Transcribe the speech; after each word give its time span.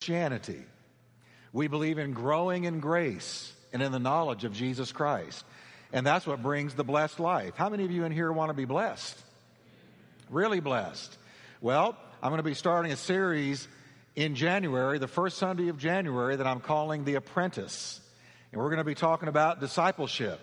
Christianity. 0.00 0.64
We 1.52 1.68
believe 1.68 1.98
in 1.98 2.14
growing 2.14 2.64
in 2.64 2.80
grace 2.80 3.52
and 3.70 3.82
in 3.82 3.92
the 3.92 3.98
knowledge 3.98 4.44
of 4.44 4.54
Jesus 4.54 4.92
Christ. 4.92 5.44
And 5.92 6.06
that's 6.06 6.26
what 6.26 6.42
brings 6.42 6.72
the 6.72 6.84
blessed 6.84 7.20
life. 7.20 7.52
How 7.54 7.68
many 7.68 7.84
of 7.84 7.90
you 7.90 8.04
in 8.04 8.12
here 8.12 8.32
want 8.32 8.48
to 8.48 8.54
be 8.54 8.64
blessed? 8.64 9.14
Really 10.30 10.60
blessed? 10.60 11.18
Well, 11.60 11.98
I'm 12.22 12.30
going 12.30 12.38
to 12.38 12.42
be 12.42 12.54
starting 12.54 12.92
a 12.92 12.96
series 12.96 13.68
in 14.16 14.36
January, 14.36 14.98
the 14.98 15.06
first 15.06 15.36
Sunday 15.36 15.68
of 15.68 15.76
January, 15.76 16.34
that 16.34 16.46
I'm 16.46 16.60
calling 16.60 17.04
The 17.04 17.16
Apprentice. 17.16 18.00
And 18.52 18.62
we're 18.62 18.68
going 18.68 18.78
to 18.78 18.84
be 18.84 18.94
talking 18.94 19.28
about 19.28 19.60
discipleship 19.60 20.40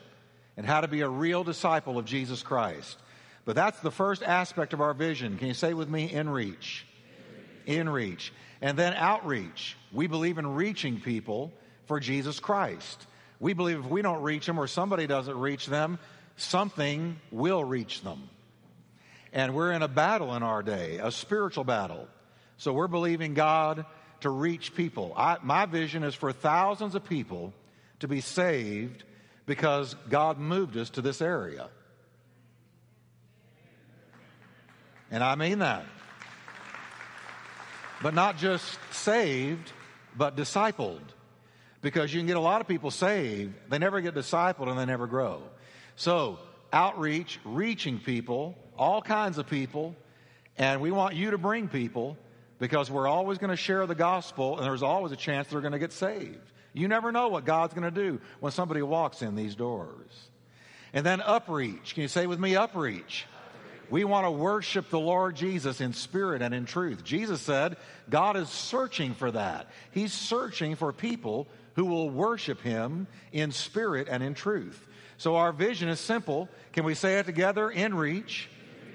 and 0.56 0.68
how 0.68 0.82
to 0.82 0.88
be 0.88 1.02
a 1.02 1.10
real 1.10 1.44
disciple 1.44 1.98
of 1.98 2.06
Jesus 2.06 2.44
Christ. 2.44 2.96
But 3.44 3.56
that's 3.56 3.80
the 3.80 3.90
first 3.90 4.22
aspect 4.22 4.74
of 4.74 4.82
our 4.82 4.94
vision. 4.94 5.40
Can 5.40 5.48
you 5.48 5.56
say 5.56 5.74
with 5.74 5.90
me, 5.90 6.14
in 6.14 6.30
reach? 6.30 6.86
In 7.68 7.88
reach. 7.88 8.34
And 8.62 8.80
then 8.80 8.94
outreach. 8.96 9.78
We 9.92 10.08
believe 10.08 10.40
in 10.40 10.48
reaching 10.56 11.00
people 11.00 11.54
for 11.86 12.00
Jesus 12.00 12.40
Christ. 12.40 13.06
We 13.40 13.54
believe 13.54 13.80
if 13.80 13.86
we 13.86 14.02
don't 14.02 14.24
reach 14.24 14.48
them 14.48 14.60
or 14.60 14.66
somebody 14.66 15.06
doesn't 15.06 15.38
reach 15.38 15.68
them, 15.68 16.00
something 16.38 17.20
will 17.32 17.64
reach 17.64 18.02
them. 18.02 18.30
And 19.32 19.54
we're 19.54 19.74
in 19.74 19.84
a 19.84 19.88
battle 19.88 20.34
in 20.34 20.42
our 20.42 20.64
day, 20.64 20.98
a 20.98 21.12
spiritual 21.12 21.66
battle. 21.66 22.08
So 22.58 22.74
we're 22.74 22.88
believing 22.88 23.36
God 23.36 23.86
to 24.22 24.30
reach 24.30 24.74
people. 24.74 25.14
I, 25.16 25.38
my 25.44 25.66
vision 25.66 26.04
is 26.04 26.16
for 26.16 26.32
thousands 26.32 26.96
of 26.96 27.04
people 27.04 27.54
to 28.00 28.08
be 28.08 28.22
saved 28.22 29.04
because 29.46 29.96
God 30.10 30.40
moved 30.40 30.78
us 30.78 30.90
to 30.92 31.02
this 31.02 31.22
area. 31.22 31.70
And 35.12 35.24
I 35.24 35.36
mean 35.36 35.60
that 35.60 35.86
but 38.02 38.14
not 38.14 38.38
just 38.38 38.78
saved, 38.92 39.72
but 40.16 40.36
discipled. 40.36 41.02
Because 41.82 42.14
you 42.14 42.20
can 42.20 42.28
get 42.28 42.38
a 42.38 42.42
lot 42.42 42.62
of 42.62 42.68
people 42.68 42.92
saved, 42.92 43.54
they 43.70 43.78
never 43.78 44.02
get 44.02 44.16
discipled 44.16 44.68
and 44.68 44.78
they 44.78 44.86
never 44.86 45.08
grow. 45.08 45.42
So, 45.96 46.40
outreach, 46.74 47.40
reaching 47.46 48.00
people, 48.00 48.56
all 48.78 49.02
kinds 49.02 49.38
of 49.38 49.48
people, 49.48 49.96
and 50.58 50.82
we 50.82 50.92
want 50.92 51.16
you 51.16 51.32
to 51.32 51.38
bring 51.38 51.68
people 51.68 52.18
because 52.60 52.90
we're 52.90 53.08
always 53.08 53.38
going 53.38 53.52
to 53.52 53.56
share 53.56 53.86
the 53.86 53.96
gospel 53.96 54.58
and 54.58 54.66
there's 54.66 54.84
always 54.84 55.12
a 55.12 55.16
chance 55.16 55.48
they're 55.48 55.62
going 55.62 55.74
to 55.74 55.80
get 55.80 55.94
saved. 55.94 56.52
You 56.74 56.88
never 56.88 57.12
know 57.12 57.30
what 57.30 57.46
God's 57.46 57.74
going 57.74 57.92
to 57.92 58.02
do 58.02 58.20
when 58.40 58.52
somebody 58.52 58.82
walks 58.82 59.22
in 59.22 59.36
these 59.36 59.56
doors. 59.56 60.30
And 60.94 61.06
then 61.06 61.20
upreach. 61.20 61.94
Can 61.94 62.04
you 62.04 62.08
say 62.08 62.28
with 62.28 62.40
me, 62.40 62.54
upreach? 62.54 63.24
We 63.90 64.04
want 64.04 64.26
to 64.26 64.32
worship 64.32 64.90
the 64.90 65.00
Lord 65.00 65.36
Jesus 65.36 65.82
in 65.82 65.94
spirit 65.94 66.42
and 66.42 66.54
in 66.54 66.66
truth. 66.66 67.04
Jesus 67.04 67.42
said 67.42 67.78
God 68.10 68.36
is 68.36 68.50
searching 68.50 69.14
for 69.14 69.32
that. 69.32 69.68
He's 69.92 70.14
searching 70.14 70.76
for 70.76 70.92
people 70.92 71.48
who 71.76 71.86
will 71.86 72.10
worship 72.10 72.62
Him 72.62 73.08
in 73.32 73.52
spirit 73.52 74.08
and 74.10 74.22
in 74.24 74.34
truth. 74.34 74.86
So 75.18 75.36
our 75.36 75.52
vision 75.52 75.90
is 75.90 76.00
simple. 76.00 76.50
Can 76.74 76.84
we 76.84 76.96
say 76.96 77.20
it 77.20 77.26
together? 77.26 77.70
In 77.70 77.96
reach, 77.96 78.50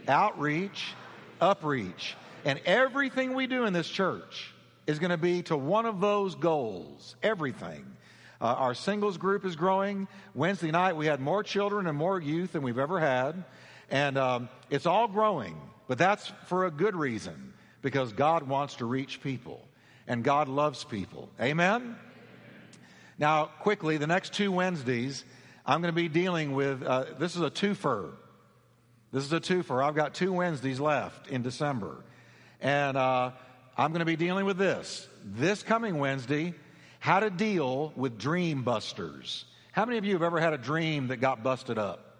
outreach, 0.06 0.92
upreach. 1.40 2.14
And 2.44 2.60
everything 2.64 3.34
we 3.34 3.46
do 3.46 3.64
in 3.64 3.72
this 3.72 3.88
church 3.88 4.52
is 4.86 4.98
going 4.98 5.10
to 5.10 5.16
be 5.16 5.42
to 5.42 5.56
one 5.56 5.86
of 5.86 6.00
those 6.00 6.34
goals. 6.34 7.16
Everything. 7.22 7.86
Uh, 8.40 8.46
our 8.46 8.74
singles 8.74 9.16
group 9.16 9.44
is 9.44 9.54
growing. 9.54 10.08
Wednesday 10.34 10.72
night, 10.72 10.96
we 10.96 11.06
had 11.06 11.20
more 11.20 11.44
children 11.44 11.86
and 11.86 11.96
more 11.96 12.20
youth 12.20 12.52
than 12.52 12.62
we've 12.62 12.78
ever 12.78 12.98
had. 12.98 13.44
And 13.90 14.16
um, 14.16 14.48
it's 14.70 14.86
all 14.86 15.08
growing, 15.08 15.60
but 15.88 15.98
that's 15.98 16.32
for 16.46 16.66
a 16.66 16.70
good 16.70 16.96
reason 16.96 17.52
because 17.82 18.12
God 18.12 18.44
wants 18.44 18.76
to 18.76 18.86
reach 18.86 19.22
people 19.22 19.66
and 20.06 20.24
God 20.24 20.48
loves 20.48 20.84
people. 20.84 21.28
Amen? 21.40 21.96
Now, 23.18 23.46
quickly, 23.60 23.98
the 23.98 24.06
next 24.06 24.32
two 24.32 24.50
Wednesdays, 24.50 25.24
I'm 25.66 25.80
going 25.80 25.94
to 25.94 26.00
be 26.00 26.08
dealing 26.08 26.52
with 26.52 26.82
uh, 26.82 27.04
this 27.18 27.36
is 27.36 27.42
a 27.42 27.50
twofer. 27.50 28.12
This 29.12 29.24
is 29.24 29.32
a 29.32 29.40
twofer. 29.40 29.84
I've 29.84 29.94
got 29.94 30.14
two 30.14 30.32
Wednesdays 30.32 30.80
left 30.80 31.28
in 31.28 31.42
December. 31.42 32.02
And 32.60 32.96
uh, 32.96 33.32
I'm 33.76 33.90
going 33.90 34.00
to 34.00 34.06
be 34.06 34.16
dealing 34.16 34.46
with 34.46 34.56
this. 34.56 35.06
This 35.24 35.62
coming 35.62 35.98
Wednesday, 35.98 36.54
how 36.98 37.20
to 37.20 37.30
deal 37.30 37.92
with 37.94 38.18
dream 38.18 38.62
busters. 38.62 39.44
How 39.72 39.84
many 39.84 39.98
of 39.98 40.04
you 40.04 40.14
have 40.14 40.22
ever 40.22 40.40
had 40.40 40.52
a 40.52 40.58
dream 40.58 41.08
that 41.08 41.18
got 41.18 41.42
busted 41.42 41.78
up? 41.78 42.16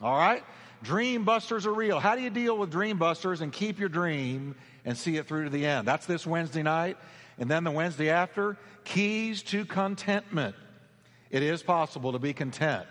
All 0.00 0.16
right? 0.16 0.42
Dream 0.82 1.24
busters 1.24 1.66
are 1.66 1.72
real. 1.72 2.00
How 2.00 2.16
do 2.16 2.22
you 2.22 2.30
deal 2.30 2.58
with 2.58 2.70
dream 2.70 2.98
busters 2.98 3.40
and 3.40 3.52
keep 3.52 3.78
your 3.78 3.88
dream 3.88 4.56
and 4.84 4.96
see 4.96 5.16
it 5.16 5.28
through 5.28 5.44
to 5.44 5.50
the 5.50 5.64
end? 5.64 5.86
That's 5.86 6.06
this 6.06 6.26
Wednesday 6.26 6.62
night. 6.62 6.96
And 7.38 7.50
then 7.50 7.64
the 7.64 7.70
Wednesday 7.70 8.10
after, 8.10 8.56
keys 8.84 9.42
to 9.44 9.64
contentment. 9.64 10.56
It 11.30 11.42
is 11.42 11.62
possible 11.62 12.12
to 12.12 12.18
be 12.18 12.32
content. 12.32 12.88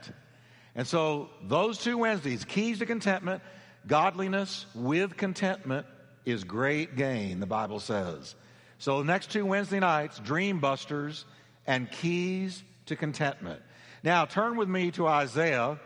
And 0.73 0.87
so 0.87 1.29
those 1.43 1.77
two 1.77 1.97
Wednesdays, 1.97 2.45
keys 2.45 2.79
to 2.79 2.85
contentment, 2.85 3.43
godliness 3.87 4.65
with 4.73 5.17
contentment 5.17 5.85
is 6.25 6.43
great 6.43 6.95
gain, 6.95 7.39
the 7.39 7.45
Bible 7.45 7.79
says. 7.79 8.35
So 8.77 8.99
the 8.99 9.05
next 9.05 9.31
two 9.31 9.45
Wednesday 9.45 9.79
nights, 9.79 10.17
dream 10.19 10.59
busters 10.59 11.25
and 11.67 11.91
keys 11.91 12.63
to 12.85 12.95
contentment. 12.95 13.61
Now 14.01 14.25
turn 14.25 14.55
with 14.55 14.69
me 14.69 14.91
to 14.91 15.07
Isaiah 15.07 15.79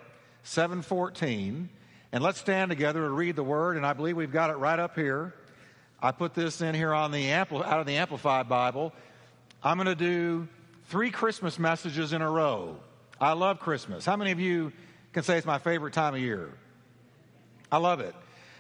714. 0.43 1.69
And 2.11 2.23
let's 2.23 2.39
stand 2.39 2.69
together 2.69 3.05
and 3.05 3.17
read 3.17 3.35
the 3.35 3.43
word. 3.43 3.77
And 3.77 3.85
I 3.85 3.93
believe 3.93 4.15
we've 4.15 4.31
got 4.31 4.49
it 4.49 4.55
right 4.55 4.79
up 4.79 4.95
here. 4.95 5.33
I 6.01 6.11
put 6.11 6.33
this 6.33 6.61
in 6.61 6.75
here 6.75 6.93
on 6.93 7.11
the 7.11 7.25
ampli- 7.25 7.65
out 7.65 7.79
of 7.79 7.85
the 7.85 7.95
Amplified 7.95 8.47
Bible. 8.47 8.93
I'm 9.63 9.77
going 9.77 9.87
to 9.87 9.95
do 9.95 10.47
three 10.85 11.09
Christmas 11.09 11.57
messages 11.57 12.13
in 12.13 12.21
a 12.21 12.29
row. 12.29 12.77
I 13.19 13.33
love 13.33 13.59
Christmas. 13.59 14.05
How 14.05 14.15
many 14.15 14.31
of 14.31 14.39
you 14.39 14.71
can 15.13 15.23
say 15.23 15.37
it's 15.37 15.45
my 15.45 15.57
favorite 15.57 15.93
time 15.93 16.13
of 16.13 16.19
year? 16.19 16.51
I 17.71 17.77
love 17.77 17.99
it. 17.99 18.13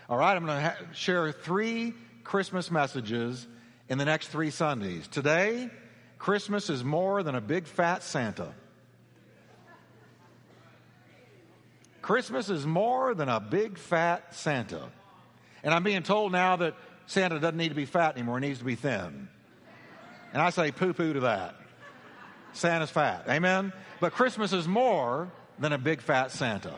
All 0.09 0.17
right, 0.17 0.35
I'm 0.35 0.45
going 0.45 0.57
to 0.57 0.69
ha- 0.69 0.77
share 0.93 1.31
three 1.31 1.93
Christmas 2.23 2.71
messages 2.71 3.47
in 3.89 3.97
the 3.97 4.05
next 4.05 4.29
three 4.29 4.49
Sundays. 4.49 5.07
Today, 5.07 5.69
Christmas 6.17 6.69
is 6.69 6.83
more 6.83 7.21
than 7.23 7.35
a 7.35 7.41
big 7.41 7.67
fat 7.67 8.01
Santa. 8.01 8.53
Christmas 12.05 12.51
is 12.51 12.67
more 12.67 13.15
than 13.15 13.29
a 13.29 13.39
big 13.39 13.79
fat 13.79 14.35
Santa. 14.35 14.91
And 15.63 15.73
I'm 15.73 15.81
being 15.81 16.03
told 16.03 16.31
now 16.31 16.55
that 16.57 16.75
Santa 17.07 17.39
doesn't 17.39 17.57
need 17.57 17.69
to 17.69 17.75
be 17.75 17.85
fat 17.85 18.15
anymore, 18.15 18.39
he 18.39 18.47
needs 18.47 18.59
to 18.59 18.65
be 18.65 18.75
thin. 18.75 19.27
And 20.31 20.39
I 20.39 20.51
say 20.51 20.71
poo 20.71 20.93
poo 20.93 21.13
to 21.13 21.21
that. 21.21 21.55
Santa's 22.53 22.91
fat. 22.91 23.25
Amen? 23.27 23.73
But 23.99 24.13
Christmas 24.13 24.53
is 24.53 24.67
more 24.67 25.31
than 25.57 25.73
a 25.73 25.79
big 25.79 25.99
fat 25.99 26.29
Santa. 26.29 26.75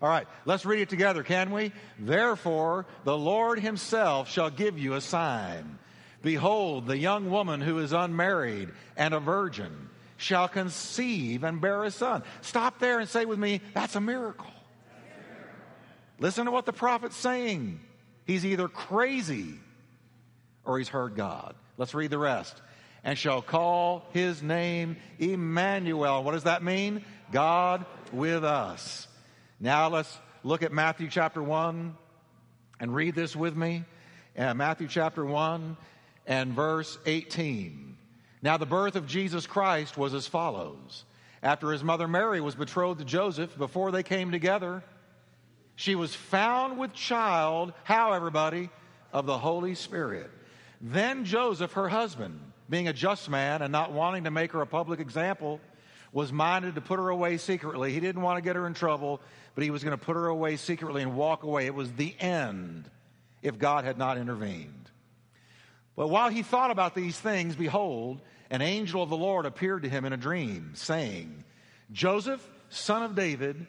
All 0.00 0.08
right, 0.08 0.26
let's 0.46 0.64
read 0.64 0.80
it 0.80 0.88
together, 0.88 1.22
can 1.22 1.50
we? 1.50 1.70
Therefore, 1.98 2.86
the 3.04 3.16
Lord 3.16 3.60
himself 3.60 4.30
shall 4.30 4.48
give 4.48 4.78
you 4.78 4.94
a 4.94 5.02
sign. 5.02 5.78
Behold, 6.22 6.86
the 6.86 6.96
young 6.96 7.28
woman 7.28 7.60
who 7.60 7.78
is 7.78 7.92
unmarried 7.92 8.70
and 8.96 9.12
a 9.12 9.20
virgin 9.20 9.90
shall 10.16 10.48
conceive 10.48 11.44
and 11.44 11.60
bear 11.60 11.84
a 11.84 11.90
son. 11.90 12.22
Stop 12.40 12.78
there 12.78 13.00
and 13.00 13.08
say 13.08 13.26
with 13.26 13.38
me, 13.38 13.60
that's 13.74 13.96
a 13.96 14.00
miracle. 14.00 14.48
Listen 16.18 16.46
to 16.46 16.50
what 16.50 16.66
the 16.66 16.72
prophet's 16.72 17.16
saying. 17.16 17.80
He's 18.26 18.44
either 18.46 18.68
crazy 18.68 19.54
or 20.64 20.78
he's 20.78 20.88
heard 20.88 21.16
God. 21.16 21.54
Let's 21.76 21.94
read 21.94 22.10
the 22.10 22.18
rest. 22.18 22.60
And 23.04 23.18
shall 23.18 23.42
call 23.42 24.06
his 24.12 24.42
name 24.42 24.96
Emmanuel. 25.18 26.22
What 26.22 26.32
does 26.32 26.44
that 26.44 26.62
mean? 26.62 27.04
God 27.32 27.84
with 28.12 28.44
us. 28.44 29.08
Now 29.58 29.88
let's 29.88 30.18
look 30.44 30.62
at 30.62 30.72
Matthew 30.72 31.08
chapter 31.08 31.42
1 31.42 31.96
and 32.78 32.94
read 32.94 33.14
this 33.14 33.34
with 33.34 33.56
me. 33.56 33.84
Uh, 34.38 34.54
Matthew 34.54 34.86
chapter 34.88 35.24
1 35.24 35.76
and 36.26 36.52
verse 36.52 36.98
18. 37.06 37.96
Now 38.40 38.56
the 38.56 38.66
birth 38.66 38.96
of 38.96 39.06
Jesus 39.06 39.46
Christ 39.46 39.96
was 39.96 40.14
as 40.14 40.26
follows. 40.26 41.04
After 41.42 41.72
his 41.72 41.82
mother 41.82 42.06
Mary 42.06 42.40
was 42.40 42.54
betrothed 42.54 43.00
to 43.00 43.04
Joseph, 43.04 43.56
before 43.58 43.90
they 43.90 44.02
came 44.02 44.30
together, 44.30 44.84
she 45.76 45.94
was 45.94 46.14
found 46.14 46.78
with 46.78 46.92
child, 46.92 47.72
how 47.84 48.12
everybody? 48.12 48.70
Of 49.12 49.26
the 49.26 49.38
Holy 49.38 49.74
Spirit. 49.74 50.30
Then 50.80 51.24
Joseph, 51.24 51.72
her 51.72 51.88
husband, 51.88 52.40
being 52.68 52.88
a 52.88 52.92
just 52.92 53.28
man 53.28 53.62
and 53.62 53.70
not 53.70 53.92
wanting 53.92 54.24
to 54.24 54.30
make 54.30 54.52
her 54.52 54.62
a 54.62 54.66
public 54.66 55.00
example, 55.00 55.60
was 56.12 56.32
minded 56.32 56.74
to 56.74 56.80
put 56.80 56.98
her 56.98 57.08
away 57.08 57.36
secretly. 57.38 57.92
He 57.92 58.00
didn't 58.00 58.22
want 58.22 58.38
to 58.38 58.42
get 58.42 58.56
her 58.56 58.66
in 58.66 58.74
trouble, 58.74 59.20
but 59.54 59.64
he 59.64 59.70
was 59.70 59.82
going 59.82 59.96
to 59.96 60.02
put 60.02 60.16
her 60.16 60.26
away 60.26 60.56
secretly 60.56 61.02
and 61.02 61.16
walk 61.16 61.42
away. 61.42 61.66
It 61.66 61.74
was 61.74 61.92
the 61.92 62.14
end 62.18 62.90
if 63.42 63.58
God 63.58 63.84
had 63.84 63.98
not 63.98 64.18
intervened. 64.18 64.90
But 65.96 66.08
while 66.08 66.30
he 66.30 66.42
thought 66.42 66.70
about 66.70 66.94
these 66.94 67.18
things, 67.18 67.56
behold, 67.56 68.20
an 68.50 68.62
angel 68.62 69.02
of 69.02 69.10
the 69.10 69.16
Lord 69.16 69.46
appeared 69.46 69.82
to 69.82 69.88
him 69.88 70.04
in 70.04 70.12
a 70.12 70.16
dream, 70.16 70.72
saying, 70.74 71.44
Joseph, 71.90 72.46
son 72.68 73.02
of 73.02 73.14
David, 73.14 73.66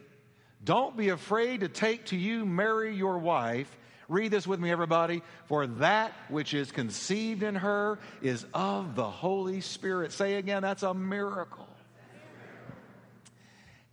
don't 0.64 0.96
be 0.96 1.10
afraid 1.10 1.62
to 1.62 1.68
take 1.68 2.06
to 2.08 2.16
you 2.16 2.46
Mary, 2.46 2.96
your 2.96 3.18
wife, 3.18 3.76
Read 4.10 4.32
this 4.32 4.46
with 4.46 4.60
me, 4.60 4.72
everybody. 4.72 5.22
For 5.46 5.66
that 5.66 6.14
which 6.30 6.54
is 6.54 6.72
conceived 6.72 7.44
in 7.44 7.56
her 7.56 8.00
is 8.22 8.46
of 8.54 8.96
the 8.96 9.10
Holy 9.10 9.62
Spirit. 9.62 10.12
Say 10.12 10.36
again, 10.36 10.62
that's 10.62 10.84
a 10.84 10.94
miracle. 10.94 11.68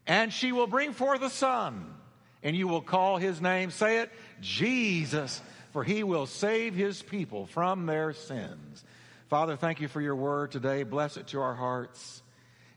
And 0.07 0.33
she 0.33 0.51
will 0.53 0.67
bring 0.67 0.93
forth 0.93 1.23
a 1.23 1.31
son, 1.31 1.95
and 2.43 2.57
you 2.57 2.67
will 2.67 2.81
call 2.81 3.19
his 3.19 3.41
name, 3.41 3.71
say 3.71 3.99
it, 3.99 4.11
Jesus, 4.41 5.41
for 5.73 5.85
he 5.85 6.03
will 6.03 6.27
save 6.27 6.75
his 6.75 7.01
people 7.01 7.47
from 7.47 7.87
their 7.87 8.13
sins. 8.13 8.85
Father, 9.29 9.57
thank 9.57 9.81
you 9.81 9.87
for 9.87 10.01
your 10.01 10.17
word 10.17 10.51
today. 10.51 10.83
Bless 10.83 11.17
it 11.17 11.29
to 11.29 11.41
our 11.41 11.55
hearts. 11.55 12.23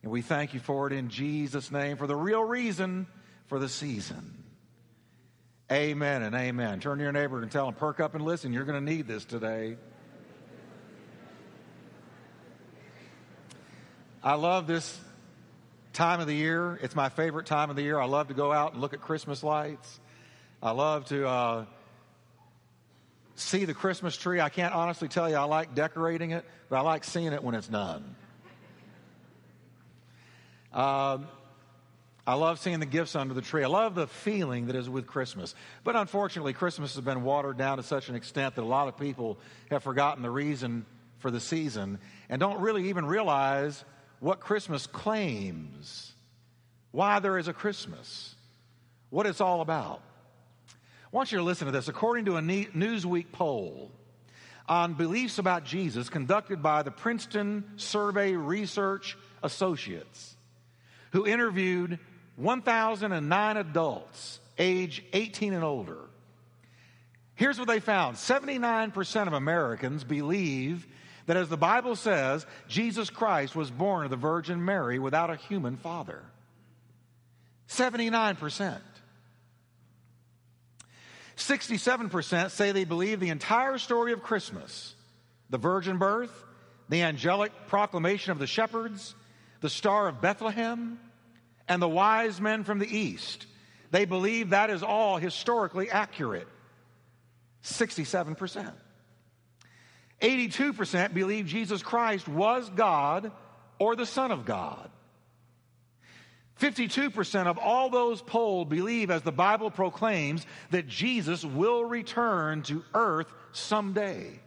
And 0.04 0.12
we 0.12 0.22
thank 0.22 0.54
you 0.54 0.60
for 0.60 0.86
it 0.86 0.94
in 0.94 1.10
Jesus' 1.10 1.72
name, 1.72 1.98
for 1.98 2.06
the 2.06 2.16
real 2.16 2.44
reason 2.44 3.08
for 3.54 3.60
the 3.60 3.70
season. 3.70 4.34
Amen 5.72 6.24
and 6.24 6.34
amen. 6.34 6.80
Turn 6.80 6.98
to 6.98 7.04
your 7.04 7.12
neighbor 7.12 7.40
and 7.40 7.52
tell 7.52 7.68
him, 7.68 7.76
perk 7.76 8.00
up 8.00 8.16
and 8.16 8.26
listen. 8.26 8.52
You're 8.52 8.64
going 8.64 8.84
to 8.84 8.92
need 8.92 9.08
this 9.08 9.26
today. 9.26 9.78
I 14.24 14.34
love 14.34 14.66
this 14.66 15.00
time 15.94 16.20
of 16.20 16.26
the 16.26 16.34
year. 16.34 16.80
It's 16.82 16.96
my 16.96 17.10
favorite 17.10 17.46
time 17.46 17.70
of 17.70 17.76
the 17.76 17.84
year. 17.84 18.00
I 18.00 18.06
love 18.06 18.30
to 18.30 18.34
go 18.34 18.52
out 18.52 18.74
and 18.74 18.82
look 18.82 18.96
at 18.96 19.02
Christmas 19.02 19.44
lights. 19.44 20.00
I 20.64 20.72
love 20.72 21.06
to 21.10 21.28
uh, 21.28 21.66
see 23.36 23.66
the 23.66 23.76
Christmas 23.76 24.18
tree. 24.18 24.42
I 24.42 24.50
can't 24.50 24.74
honestly 24.74 25.10
tell 25.10 25.30
you 25.30 25.36
I 25.36 25.44
like 25.44 25.76
decorating 25.76 26.32
it, 26.32 26.44
but 26.70 26.78
I 26.78 26.82
like 26.82 27.04
seeing 27.04 27.34
it 27.34 27.44
when 27.44 27.54
it's 27.54 27.68
done. 27.68 28.16
Um, 30.74 31.28
I 32.26 32.36
love 32.36 32.60
seeing 32.60 32.80
the 32.80 32.86
gifts 32.86 33.18
under 33.18 33.34
the 33.34 33.42
tree. 33.42 33.64
I 33.64 33.68
love 33.68 33.96
the 33.96 34.08
feeling 34.08 34.68
that 34.68 34.78
is 34.78 34.90
with 34.90 35.08
Christmas. 35.08 35.54
But 35.84 35.98
unfortunately, 35.98 36.54
Christmas 36.54 36.96
has 36.96 37.04
been 37.04 37.24
watered 37.24 37.58
down 37.58 37.78
to 37.78 37.84
such 37.84 38.08
an 38.08 38.16
extent 38.16 38.56
that 38.56 38.62
a 38.62 38.66
lot 38.66 38.88
of 38.88 38.98
people 38.98 39.38
have 39.70 39.84
forgotten 39.84 40.24
the 40.24 40.30
reason 40.30 40.86
for 41.20 41.32
the 41.32 41.42
season 41.42 42.00
and 42.30 42.40
don't 42.40 42.62
really 42.62 42.90
even 42.90 43.06
realize 43.06 43.84
what 44.22 44.40
Christmas 44.40 44.88
claims, 44.88 46.14
why 46.92 47.20
there 47.20 47.38
is 47.38 47.50
a 47.50 47.54
Christmas, 47.54 48.36
what 49.10 49.26
it's 49.26 49.42
all 49.42 49.60
about. 49.60 50.02
I 50.70 51.16
want 51.16 51.34
you 51.34 51.40
to 51.40 51.44
listen 51.44 51.66
to 51.66 51.72
this. 51.72 51.90
According 51.90 52.26
to 52.26 52.38
a 52.38 52.42
Newsweek 52.42 53.34
poll 53.34 53.92
on 54.68 54.94
beliefs 54.94 55.40
about 55.40 55.66
Jesus 55.66 56.08
conducted 56.08 56.64
by 56.64 56.84
the 56.84 56.92
Princeton 56.92 57.66
Survey 57.76 58.32
Research 58.32 59.18
Associates, 59.44 60.38
who 61.12 61.28
interviewed 61.28 62.00
1,009 62.36 63.58
adults 63.58 64.40
age 64.58 65.04
18 65.14 65.54
and 65.54 65.64
older. 65.64 65.98
Here's 67.36 67.58
what 67.58 67.68
they 67.68 67.80
found 67.80 68.18
79% 68.18 69.28
of 69.28 69.34
Americans 69.34 70.04
believe 70.04 70.88
that, 71.26 71.38
as 71.38 71.50
the 71.50 71.58
Bible 71.58 71.96
says, 71.96 72.46
Jesus 72.68 73.10
Christ 73.10 73.56
was 73.56 73.72
born 73.72 74.06
of 74.06 74.12
the 74.12 74.18
Virgin 74.18 74.64
Mary 74.64 75.00
without 75.00 75.30
a 75.30 75.36
human 75.36 75.78
father. 75.78 76.22
79%. 77.70 78.80
67% 81.36 82.52
say 82.52 82.72
they 82.72 82.84
believe 82.84 83.20
the 83.20 83.30
entire 83.30 83.78
story 83.78 84.14
of 84.14 84.24
Christmas 84.24 84.96
the 85.50 85.58
virgin 85.60 86.00
birth, 86.00 86.32
the 86.90 87.04
angelic 87.04 87.52
proclamation 87.68 88.32
of 88.32 88.40
the 88.40 88.48
shepherds, 88.48 89.14
the 89.62 89.70
Star 89.70 90.08
of 90.08 90.20
Bethlehem, 90.20 91.00
and 91.68 91.82
the 91.82 91.90
wise 91.90 92.42
men 92.42 92.64
from 92.64 92.80
the 92.80 92.98
east. 92.98 93.46
They 93.92 94.06
believe 94.06 94.50
that 94.50 94.70
is 94.70 94.84
all 94.84 95.18
historically 95.18 95.90
accurate. 95.90 96.48
67%. 97.64 98.72
82% 100.22 101.14
believe 101.14 101.46
Jesus 101.46 101.84
Christ 101.84 102.28
was 102.28 102.70
God 102.70 103.32
or 103.80 103.96
the 103.96 104.06
Son 104.06 104.32
of 104.32 104.46
God. 104.46 104.90
52% 106.60 107.48
of 107.48 107.58
all 107.58 107.90
those 107.90 108.22
polled 108.22 108.70
believe, 108.70 109.12
as 109.12 109.22
the 109.24 109.32
Bible 109.32 109.70
proclaims, 109.70 110.46
that 110.72 110.88
Jesus 110.88 111.44
will 111.44 111.84
return 111.84 112.62
to 112.64 112.84
earth 112.94 113.28
someday. 113.52 114.40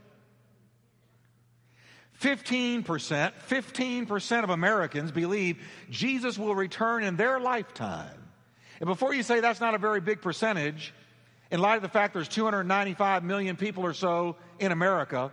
15%, 2.21 3.33
15% 3.49 4.45
of 4.45 4.51
Americans 4.51 5.13
believe 5.13 5.59
Jesus 5.91 6.39
will 6.39 6.55
return 6.55 7.05
in 7.05 7.17
their 7.17 7.39
lifetime. 7.39 8.17
And 8.81 8.87
before 8.87 9.15
you 9.15 9.23
say 9.23 9.41
that's 9.41 9.61
not 9.61 9.75
a 9.75 9.79
very 9.79 10.01
big 10.01 10.23
percentage, 10.23 10.95
in 11.51 11.61
light 11.61 11.77
of 11.77 11.83
the 11.83 11.89
fact 11.89 12.15
there's 12.15 12.29
295 12.29 13.23
million 13.23 13.57
people 13.57 13.85
or 13.85 13.93
so 13.93 14.37
in 14.59 14.73
America, 14.73 15.31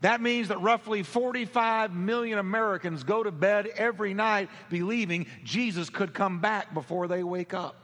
that 0.00 0.22
means 0.22 0.48
that 0.48 0.60
roughly 0.62 1.02
45 1.02 1.92
million 1.92 2.38
Americans 2.38 3.04
go 3.04 3.22
to 3.22 3.30
bed 3.30 3.66
every 3.66 4.14
night 4.14 4.48
believing 4.70 5.26
Jesus 5.44 5.90
could 5.90 6.14
come 6.14 6.40
back 6.40 6.72
before 6.72 7.06
they 7.06 7.22
wake 7.22 7.52
up. 7.52 7.76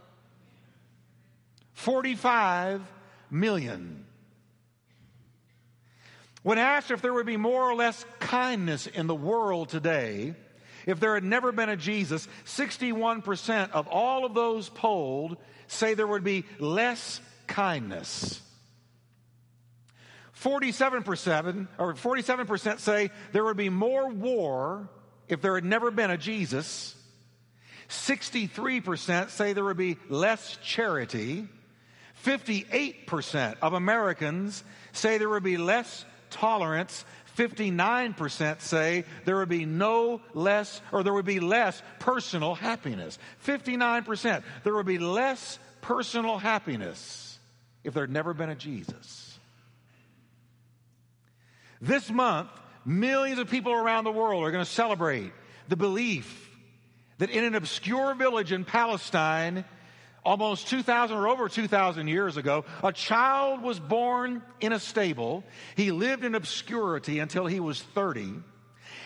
45 1.75 2.81
million. 3.31 4.06
When 6.47 6.59
asked 6.59 6.93
if 6.93 7.03
there 7.03 7.13
would 7.13 7.27
be 7.27 7.37
more 7.37 7.69
or 7.69 7.75
less 7.75 8.05
kindness 8.21 8.87
in 8.87 9.09
the 9.09 9.15
world 9.17 9.69
today, 9.69 10.37
if 10.87 11.01
there 11.01 11.15
had 11.15 11.25
never 11.25 11.51
been 11.51 11.69
a 11.69 11.77
Jesus, 11.77 12.29
61% 12.45 13.73
of 13.73 13.89
all 13.89 14.25
of 14.25 14.33
those 14.33 14.69
polled 14.69 15.39
say 15.67 15.95
there 15.95 16.07
would 16.07 16.23
be 16.23 16.45
less 16.61 17.21
kindness. 17.49 18.41
47% 20.41 21.67
or 21.79 21.95
47% 21.95 22.79
say 22.79 23.11
there 23.33 23.43
would 23.43 23.57
be 23.57 23.69
more 23.69 24.09
war 24.09 24.89
if 25.27 25.43
there 25.43 25.57
had 25.57 25.65
never 25.65 25.91
been 25.91 26.13
a 26.13 26.17
Jesus. 26.17 26.95
63% 27.89 29.31
say 29.31 29.53
there 29.53 29.65
would 29.65 29.77
be 29.77 29.97
less 30.09 30.57
charity. 30.63 31.49
58% 32.25 33.57
of 33.61 33.73
Americans 33.73 34.63
say 34.93 35.19
there 35.19 35.29
would 35.29 35.43
be 35.43 35.57
less 35.57 36.05
tolerance, 36.31 37.05
59% 37.37 38.61
say 38.61 39.05
there 39.25 39.37
would 39.37 39.49
be 39.49 39.67
no 39.67 40.21
less, 40.35 40.81
or 40.93 41.03
there 41.03 41.13
would 41.13 41.27
be 41.27 41.41
less 41.41 41.83
personal 41.99 42.55
happiness. 42.55 43.19
59%. 43.45 44.43
There 44.65 44.75
would 44.75 44.87
be 44.87 44.99
less 44.99 45.59
personal 45.81 46.39
happiness 46.39 47.39
if 47.85 47.95
there 47.95 48.05
had 48.05 48.11
never 48.11 48.35
been 48.35 48.51
a 48.51 48.55
Jesus. 48.55 49.39
This 51.81 52.11
month, 52.11 52.49
millions 52.85 53.39
of 53.39 53.51
people 53.51 53.73
around 53.73 54.05
the 54.05 54.13
world 54.13 54.45
are 54.45 54.51
going 54.51 54.65
to 54.65 54.71
celebrate 54.71 55.33
the 55.69 55.77
belief 55.77 56.51
that 57.19 57.31
in 57.31 57.45
an 57.45 57.55
obscure 57.55 58.15
village 58.15 58.53
in 58.53 58.65
Palestine, 58.65 59.65
almost 60.27 60.67
2,000 60.67 61.17
or 61.17 61.29
over 61.29 61.49
2,000 61.49 62.09
years 62.09 62.37
ago, 62.37 62.65
a 62.83 62.93
child 62.93 63.63
was 63.63 63.79
born 63.79 64.43
in 64.61 64.73
a 64.73 64.81
stable. 64.81 65.45
He 65.77 65.93
lived 65.93 66.25
in 66.25 66.35
obscurity 66.35 67.21
until 67.21 67.47
he 67.47 67.61
was 67.61 67.81
30, 67.81 68.35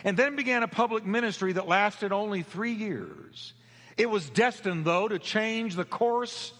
and 0.02 0.16
then 0.16 0.34
began 0.34 0.62
a 0.62 0.68
public 0.68 1.04
ministry 1.04 1.52
that 1.52 1.68
lasted 1.68 2.10
only 2.10 2.42
three 2.42 2.72
years. 2.72 3.52
It 3.98 4.08
was 4.08 4.30
destined, 4.30 4.86
though, 4.86 5.08
to 5.08 5.18
change 5.18 5.76
the 5.76 5.84
course 5.84 6.54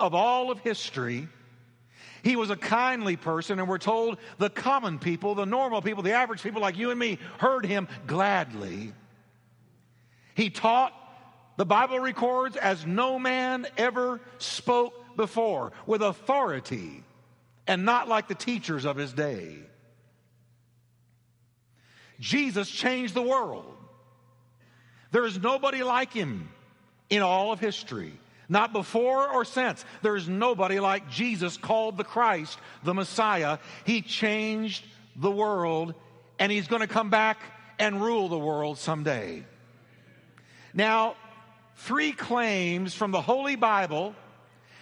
of 0.00 0.14
all 0.14 0.50
of 0.50 0.60
history. 0.60 1.28
He 2.22 2.36
was 2.36 2.48
a 2.48 2.56
kindly 2.56 3.16
person, 3.16 3.58
and 3.58 3.68
we're 3.68 3.76
told 3.76 4.16
the 4.38 4.48
common 4.48 4.98
people, 4.98 5.34
the 5.34 5.44
normal 5.44 5.82
people, 5.82 6.02
the 6.02 6.12
average 6.12 6.42
people 6.42 6.62
like 6.62 6.78
you 6.78 6.90
and 6.90 6.98
me, 6.98 7.18
heard 7.38 7.66
him 7.66 7.86
gladly. 8.06 8.94
He 10.34 10.48
taught 10.48 10.94
the 11.56 11.66
Bible 11.66 11.98
records 11.98 12.56
as 12.56 12.86
no 12.86 13.18
man 13.18 13.66
ever 13.76 14.20
spoke 14.38 15.16
before, 15.16 15.72
with 15.86 16.02
authority, 16.02 17.02
and 17.66 17.84
not 17.84 18.08
like 18.08 18.28
the 18.28 18.34
teachers 18.34 18.84
of 18.84 18.96
his 18.96 19.12
day. 19.12 19.56
Jesus 22.20 22.70
changed 22.70 23.14
the 23.14 23.22
world. 23.22 23.74
There 25.10 25.24
is 25.24 25.40
nobody 25.40 25.82
like 25.82 26.12
him 26.12 26.50
in 27.08 27.22
all 27.22 27.52
of 27.52 27.60
history. 27.60 28.12
Not 28.48 28.72
before 28.72 29.28
or 29.28 29.44
since. 29.44 29.84
There 30.02 30.16
is 30.16 30.28
nobody 30.28 30.78
like 30.78 31.10
Jesus 31.10 31.56
called 31.56 31.96
the 31.96 32.04
Christ, 32.04 32.58
the 32.84 32.94
Messiah. 32.94 33.58
He 33.84 34.02
changed 34.02 34.84
the 35.16 35.30
world, 35.30 35.94
and 36.38 36.52
he's 36.52 36.68
going 36.68 36.82
to 36.82 36.86
come 36.86 37.10
back 37.10 37.38
and 37.78 38.00
rule 38.00 38.28
the 38.28 38.38
world 38.38 38.78
someday. 38.78 39.44
Now, 40.72 41.16
three 41.76 42.12
claims 42.12 42.94
from 42.94 43.10
the 43.10 43.20
Holy 43.20 43.56
Bible 43.56 44.14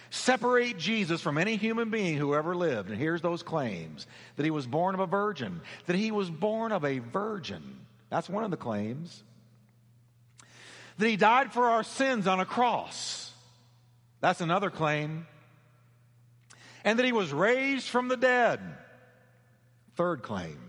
separate 0.09 0.77
Jesus 0.77 1.21
from 1.21 1.37
any 1.37 1.55
human 1.57 1.89
being 1.89 2.17
who 2.17 2.35
ever 2.35 2.55
lived. 2.55 2.89
And 2.89 2.97
here's 2.97 3.21
those 3.21 3.43
claims 3.43 4.07
that 4.35 4.43
he 4.43 4.51
was 4.51 4.65
born 4.65 4.95
of 4.95 5.01
a 5.01 5.05
virgin, 5.05 5.61
that 5.87 5.95
he 5.95 6.11
was 6.11 6.29
born 6.29 6.71
of 6.71 6.83
a 6.85 6.99
virgin. 6.99 7.61
That's 8.09 8.29
one 8.29 8.43
of 8.43 8.51
the 8.51 8.57
claims. 8.57 9.23
That 10.97 11.07
he 11.09 11.17
died 11.17 11.51
for 11.51 11.65
our 11.65 11.83
sins 11.83 12.27
on 12.27 12.39
a 12.39 12.45
cross. 12.45 13.33
That's 14.21 14.41
another 14.41 14.69
claim. 14.69 15.27
and 16.85 16.99
that 16.99 17.05
he 17.05 17.11
was 17.11 17.33
raised 17.33 17.87
from 17.87 18.07
the 18.07 18.15
dead. 18.15 18.61
Third 19.95 20.21
claim. 20.21 20.59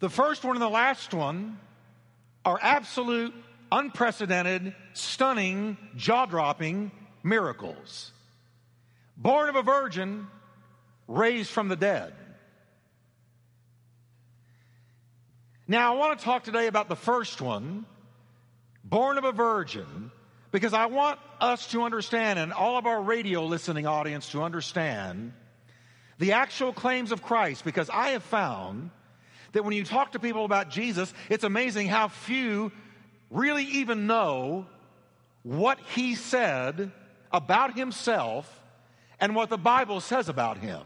The 0.00 0.08
first 0.08 0.44
one 0.44 0.56
and 0.56 0.62
the 0.62 0.68
last 0.68 1.12
one 1.12 1.58
are 2.44 2.58
absolute, 2.60 3.34
unprecedented, 3.70 4.74
stunning, 4.92 5.76
jaw 5.96 6.26
dropping 6.26 6.90
miracles. 7.22 8.12
Born 9.16 9.48
of 9.48 9.56
a 9.56 9.62
virgin, 9.62 10.26
raised 11.06 11.50
from 11.50 11.68
the 11.68 11.76
dead. 11.76 12.12
Now, 15.66 15.94
I 15.94 15.96
want 15.98 16.18
to 16.18 16.24
talk 16.24 16.44
today 16.44 16.66
about 16.66 16.88
the 16.88 16.96
first 16.96 17.40
one, 17.40 17.84
born 18.84 19.18
of 19.18 19.24
a 19.24 19.32
virgin, 19.32 20.10
because 20.50 20.72
I 20.72 20.86
want 20.86 21.18
us 21.40 21.66
to 21.72 21.82
understand, 21.82 22.38
and 22.38 22.52
all 22.52 22.78
of 22.78 22.86
our 22.86 23.02
radio 23.02 23.44
listening 23.44 23.86
audience 23.86 24.30
to 24.30 24.42
understand, 24.42 25.32
the 26.18 26.32
actual 26.32 26.72
claims 26.72 27.12
of 27.12 27.22
Christ, 27.22 27.64
because 27.64 27.90
I 27.90 28.10
have 28.10 28.22
found 28.22 28.90
that 29.52 29.64
when 29.64 29.74
you 29.74 29.84
talk 29.84 30.12
to 30.12 30.18
people 30.18 30.44
about 30.44 30.70
Jesus, 30.70 31.12
it's 31.28 31.44
amazing 31.44 31.88
how 31.88 32.08
few 32.08 32.72
really 33.30 33.64
even 33.64 34.06
know 34.06 34.66
what 35.42 35.78
he 35.94 36.14
said 36.14 36.90
about 37.32 37.76
himself 37.76 38.62
and 39.20 39.34
what 39.34 39.50
the 39.50 39.58
Bible 39.58 40.00
says 40.00 40.28
about 40.28 40.58
him. 40.58 40.82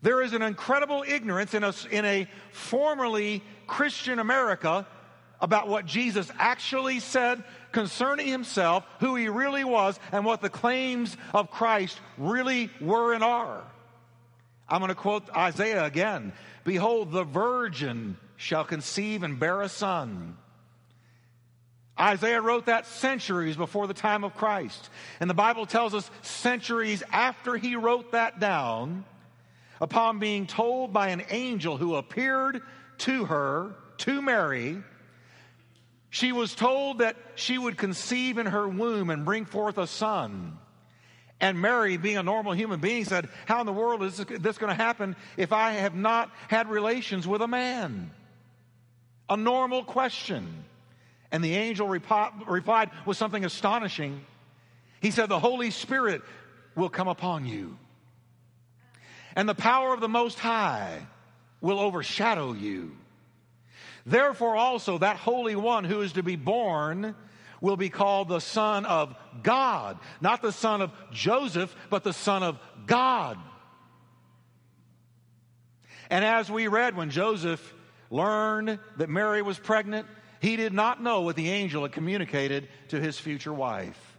There 0.00 0.22
is 0.22 0.32
an 0.32 0.42
incredible 0.42 1.04
ignorance 1.06 1.54
in 1.54 1.64
a, 1.64 1.72
in 1.90 2.04
a 2.04 2.28
formerly 2.52 3.42
Christian 3.66 4.18
America 4.18 4.86
about 5.40 5.68
what 5.68 5.86
Jesus 5.86 6.30
actually 6.38 7.00
said 7.00 7.42
concerning 7.72 8.26
himself, 8.26 8.84
who 9.00 9.16
he 9.16 9.28
really 9.28 9.64
was, 9.64 9.98
and 10.12 10.24
what 10.24 10.40
the 10.40 10.50
claims 10.50 11.16
of 11.32 11.50
Christ 11.50 12.00
really 12.16 12.70
were 12.80 13.12
and 13.12 13.22
are. 13.22 13.62
I'm 14.68 14.80
going 14.80 14.88
to 14.88 14.94
quote 14.94 15.28
Isaiah 15.34 15.84
again 15.84 16.32
Behold, 16.64 17.12
the 17.12 17.24
virgin 17.24 18.16
shall 18.38 18.64
conceive 18.64 19.22
and 19.22 19.38
bear 19.38 19.60
a 19.60 19.68
son. 19.68 20.38
Isaiah 22.00 22.40
wrote 22.40 22.66
that 22.66 22.86
centuries 22.86 23.56
before 23.56 23.88
the 23.88 23.94
time 23.94 24.24
of 24.24 24.34
Christ. 24.34 24.88
And 25.18 25.28
the 25.28 25.34
Bible 25.34 25.66
tells 25.66 25.92
us 25.92 26.08
centuries 26.22 27.02
after 27.12 27.56
he 27.56 27.74
wrote 27.74 28.12
that 28.12 28.38
down, 28.38 29.04
upon 29.80 30.20
being 30.20 30.46
told 30.46 30.92
by 30.92 31.08
an 31.08 31.24
angel 31.30 31.76
who 31.76 31.96
appeared 31.96 32.62
to 32.98 33.24
her, 33.26 33.74
to 33.98 34.22
Mary, 34.22 34.78
she 36.08 36.30
was 36.30 36.54
told 36.54 36.98
that 36.98 37.16
she 37.34 37.58
would 37.58 37.76
conceive 37.76 38.38
in 38.38 38.46
her 38.46 38.66
womb 38.68 39.10
and 39.10 39.24
bring 39.24 39.44
forth 39.44 39.76
a 39.76 39.88
son. 39.88 40.58
And 41.40 41.60
Mary, 41.60 41.96
being 41.96 42.16
a 42.16 42.22
normal 42.22 42.52
human 42.52 42.78
being, 42.78 43.04
said, 43.04 43.28
How 43.46 43.60
in 43.60 43.66
the 43.66 43.72
world 43.72 44.04
is 44.04 44.16
this 44.16 44.58
going 44.58 44.70
to 44.70 44.82
happen 44.82 45.16
if 45.36 45.52
I 45.52 45.72
have 45.72 45.94
not 45.94 46.30
had 46.48 46.68
relations 46.68 47.26
with 47.26 47.42
a 47.42 47.48
man? 47.48 48.12
A 49.30 49.36
normal 49.36 49.84
question. 49.84 50.64
And 51.30 51.44
the 51.44 51.54
angel 51.54 51.86
replied 51.86 52.90
with 53.04 53.16
something 53.16 53.44
astonishing. 53.44 54.24
He 55.00 55.10
said, 55.10 55.28
The 55.28 55.38
Holy 55.38 55.70
Spirit 55.70 56.22
will 56.74 56.88
come 56.88 57.08
upon 57.08 57.44
you, 57.44 57.76
and 59.36 59.48
the 59.48 59.54
power 59.54 59.92
of 59.92 60.00
the 60.00 60.08
Most 60.08 60.38
High 60.38 61.06
will 61.60 61.78
overshadow 61.80 62.52
you. 62.52 62.96
Therefore, 64.06 64.56
also, 64.56 64.98
that 64.98 65.16
Holy 65.16 65.54
One 65.54 65.84
who 65.84 66.00
is 66.00 66.12
to 66.14 66.22
be 66.22 66.36
born 66.36 67.14
will 67.60 67.76
be 67.76 67.90
called 67.90 68.28
the 68.28 68.40
Son 68.40 68.86
of 68.86 69.14
God. 69.42 69.98
Not 70.20 70.40
the 70.40 70.52
son 70.52 70.80
of 70.80 70.92
Joseph, 71.12 71.74
but 71.90 72.04
the 72.04 72.12
Son 72.12 72.42
of 72.42 72.58
God. 72.86 73.38
And 76.08 76.24
as 76.24 76.50
we 76.50 76.68
read, 76.68 76.96
when 76.96 77.10
Joseph 77.10 77.74
learned 78.10 78.78
that 78.96 79.08
Mary 79.08 79.42
was 79.42 79.58
pregnant, 79.58 80.06
he 80.40 80.56
did 80.56 80.72
not 80.72 81.02
know 81.02 81.22
what 81.22 81.36
the 81.36 81.50
angel 81.50 81.82
had 81.82 81.92
communicated 81.92 82.68
to 82.88 83.00
his 83.00 83.18
future 83.18 83.52
wife. 83.52 84.16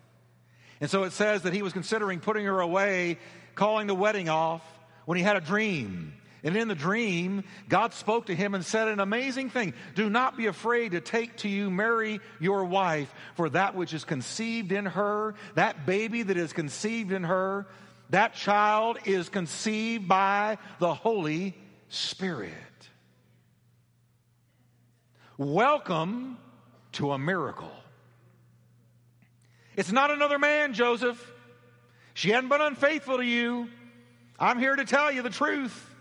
And 0.81 0.89
so 0.89 1.03
it 1.03 1.12
says 1.12 1.43
that 1.43 1.53
he 1.53 1.62
was 1.62 1.74
considering 1.74 2.19
putting 2.19 2.46
her 2.46 2.60
away, 2.60 3.17
calling 3.55 3.88
the 3.88 3.96
wedding 3.96 4.29
off, 4.29 4.62
when 5.05 5.17
he 5.17 5.24
had 5.24 5.36
a 5.36 5.41
dream. 5.41 6.13
And 6.43 6.55
in 6.55 6.69
the 6.69 6.75
dream, 6.75 7.43
God 7.67 7.93
spoke 7.93 8.27
to 8.27 8.36
him 8.36 8.55
and 8.55 8.63
said 8.63 8.88
an 8.88 9.01
amazing 9.01 9.50
thing 9.50 9.74
Do 9.96 10.10
not 10.10 10.38
be 10.38 10.46
afraid 10.46 10.93
to 10.93 11.01
take 11.01 11.36
to 11.38 11.50
you 11.50 11.69
Mary, 11.69 12.22
your 12.39 12.63
wife, 12.63 13.13
for 13.36 13.50
that 13.50 13.75
which 13.75 13.93
is 13.93 14.05
conceived 14.05 14.72
in 14.72 14.86
her, 14.86 15.36
that 15.55 15.86
baby 15.86 16.24
that 16.24 16.38
is 16.38 16.53
conceived 16.53 17.12
in 17.12 17.24
her, 17.24 17.67
that 18.12 18.36
child 18.36 19.00
is 19.05 19.27
conceived 19.27 20.08
by 20.08 20.58
the 20.79 20.93
Holy 20.93 21.55
Spirit. 21.89 22.53
Welcome 25.39 26.38
to 26.91 27.13
a 27.13 27.17
miracle. 27.17 27.72
It's 29.77 29.89
not 29.89 30.12
another 30.12 30.38
man, 30.38 30.74
Joseph. 30.74 31.31
She 32.13 32.31
hadn't 32.31 32.50
been 32.50 32.60
unfaithful 32.60 33.15
to 33.15 33.24
you. 33.24 33.69
I'm 34.38 34.60
here 34.60 34.75
to 34.75 34.84
tell 34.84 35.10
you 35.10 35.22
the 35.22 35.29
truth. 35.29 35.96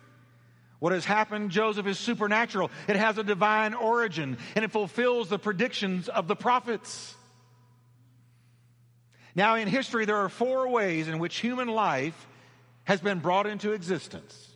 What 0.81 0.93
has 0.93 1.05
happened, 1.05 1.53
Joseph, 1.53 1.87
is 1.87 2.01
supernatural. 2.01 2.73
It 2.89 2.97
has 2.97 3.17
a 3.17 3.23
divine 3.23 3.75
origin, 3.75 4.39
and 4.57 4.65
it 4.65 4.73
fulfills 4.73 5.29
the 5.29 5.39
predictions 5.39 6.09
of 6.09 6.27
the 6.27 6.35
prophets. 6.35 7.15
Now, 9.37 9.55
in 9.55 9.69
history, 9.69 10.05
there 10.05 10.17
are 10.17 10.29
four 10.29 10.69
ways 10.69 11.07
in 11.07 11.21
which 11.21 11.37
human 11.37 11.69
life 11.69 12.27
has 12.83 13.01
been 13.01 13.21
brought 13.21 13.47
into 13.47 13.71
existence. 13.71 14.49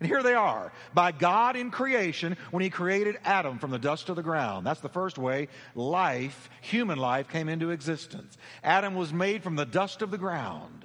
And 0.00 0.08
here 0.08 0.22
they 0.22 0.34
are 0.34 0.72
by 0.94 1.10
God 1.10 1.56
in 1.56 1.70
creation 1.70 2.36
when 2.50 2.62
He 2.62 2.70
created 2.70 3.18
Adam 3.24 3.58
from 3.58 3.70
the 3.70 3.78
dust 3.78 4.08
of 4.08 4.16
the 4.16 4.22
ground. 4.22 4.64
That's 4.64 4.80
the 4.80 4.88
first 4.88 5.18
way 5.18 5.48
life, 5.74 6.48
human 6.60 6.98
life, 6.98 7.28
came 7.28 7.48
into 7.48 7.70
existence. 7.70 8.38
Adam 8.62 8.94
was 8.94 9.12
made 9.12 9.42
from 9.42 9.56
the 9.56 9.66
dust 9.66 10.02
of 10.02 10.10
the 10.10 10.18
ground. 10.18 10.84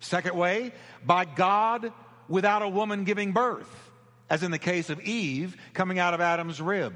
Second 0.00 0.36
way, 0.36 0.72
by 1.04 1.24
God 1.24 1.92
without 2.28 2.62
a 2.62 2.68
woman 2.68 3.04
giving 3.04 3.32
birth, 3.32 3.90
as 4.28 4.42
in 4.42 4.50
the 4.50 4.58
case 4.58 4.90
of 4.90 5.00
Eve 5.00 5.56
coming 5.72 5.98
out 5.98 6.14
of 6.14 6.20
Adam's 6.20 6.60
rib. 6.60 6.94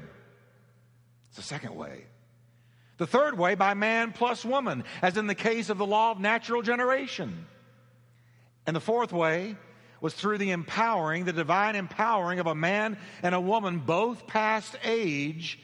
It's 1.29 1.37
the 1.37 1.43
second 1.43 1.75
way. 1.75 2.05
The 2.97 3.07
third 3.07 3.37
way, 3.37 3.55
by 3.55 3.73
man 3.73 4.11
plus 4.11 4.45
woman, 4.45 4.83
as 5.01 5.17
in 5.17 5.27
the 5.27 5.35
case 5.35 5.69
of 5.69 5.77
the 5.77 5.85
law 5.85 6.11
of 6.11 6.19
natural 6.19 6.61
generation. 6.61 7.47
And 8.67 8.75
the 8.75 8.81
fourth 8.81 9.11
way, 9.11 9.57
was 10.03 10.13
through 10.13 10.37
the 10.37 10.51
empowering, 10.51 11.23
the 11.23 11.31
divine 11.31 11.77
empowering 11.77 12.39
of 12.39 12.45
a 12.45 12.53
man 12.53 12.97
and 13.23 13.33
a 13.33 13.39
woman, 13.39 13.79
both 13.79 14.27
past 14.27 14.75
age, 14.83 15.57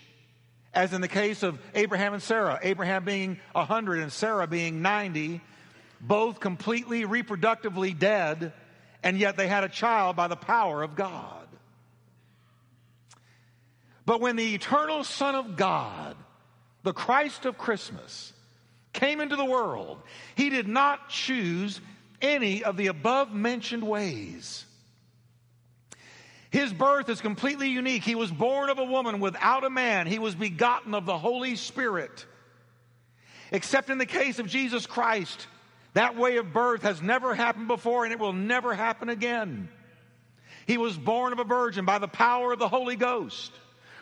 as 0.73 0.93
in 0.93 1.01
the 1.01 1.09
case 1.09 1.43
of 1.43 1.59
Abraham 1.75 2.13
and 2.13 2.23
Sarah, 2.23 2.57
Abraham 2.63 3.03
being 3.03 3.37
100 3.51 3.99
and 3.99 4.13
Sarah 4.13 4.47
being 4.47 4.81
90, 4.81 5.41
both 5.99 6.39
completely 6.39 7.03
reproductively 7.03 7.99
dead, 7.99 8.53
and 9.03 9.17
yet 9.17 9.35
they 9.35 9.49
had 9.49 9.65
a 9.65 9.69
child 9.69 10.15
by 10.15 10.29
the 10.29 10.37
power 10.37 10.83
of 10.83 10.95
God. 10.95 11.45
But 14.05 14.21
when 14.21 14.37
the 14.37 14.55
eternal 14.55 15.03
Son 15.03 15.35
of 15.35 15.57
God, 15.57 16.15
the 16.83 16.93
Christ 16.93 17.45
of 17.45 17.57
Christmas, 17.57 18.31
came 18.93 19.19
into 19.19 19.35
the 19.35 19.43
world, 19.43 20.01
he 20.35 20.49
did 20.49 20.65
not 20.65 21.09
choose 21.09 21.81
any 22.21 22.63
of 22.63 22.77
the 22.77 22.87
above 22.87 23.33
mentioned 23.33 23.83
ways. 23.83 24.65
His 26.51 26.73
birth 26.73 27.09
is 27.09 27.21
completely 27.21 27.69
unique. 27.69 28.03
He 28.03 28.15
was 28.15 28.31
born 28.31 28.69
of 28.69 28.79
a 28.79 28.83
woman 28.83 29.19
without 29.19 29.63
a 29.63 29.69
man. 29.69 30.07
He 30.07 30.19
was 30.19 30.33
begotten 30.33 30.95
of 30.95 31.05
the 31.05 31.17
Holy 31.17 31.55
Spirit. 31.55 32.25
Except 33.51 33.89
in 33.89 33.97
the 33.97 34.05
case 34.05 34.39
of 34.39 34.47
Jesus 34.47 34.85
Christ, 34.85 35.47
that 35.93 36.15
way 36.15 36.37
of 36.37 36.53
birth 36.53 36.83
has 36.83 37.01
never 37.01 37.35
happened 37.35 37.67
before 37.67 38.03
and 38.03 38.13
it 38.13 38.19
will 38.19 38.33
never 38.33 38.73
happen 38.73 39.09
again. 39.09 39.69
He 40.65 40.77
was 40.77 40.97
born 40.97 41.33
of 41.33 41.39
a 41.39 41.43
virgin 41.43 41.85
by 41.85 41.99
the 41.99 42.07
power 42.07 42.53
of 42.53 42.59
the 42.59 42.67
Holy 42.67 42.95
Ghost. 42.95 43.51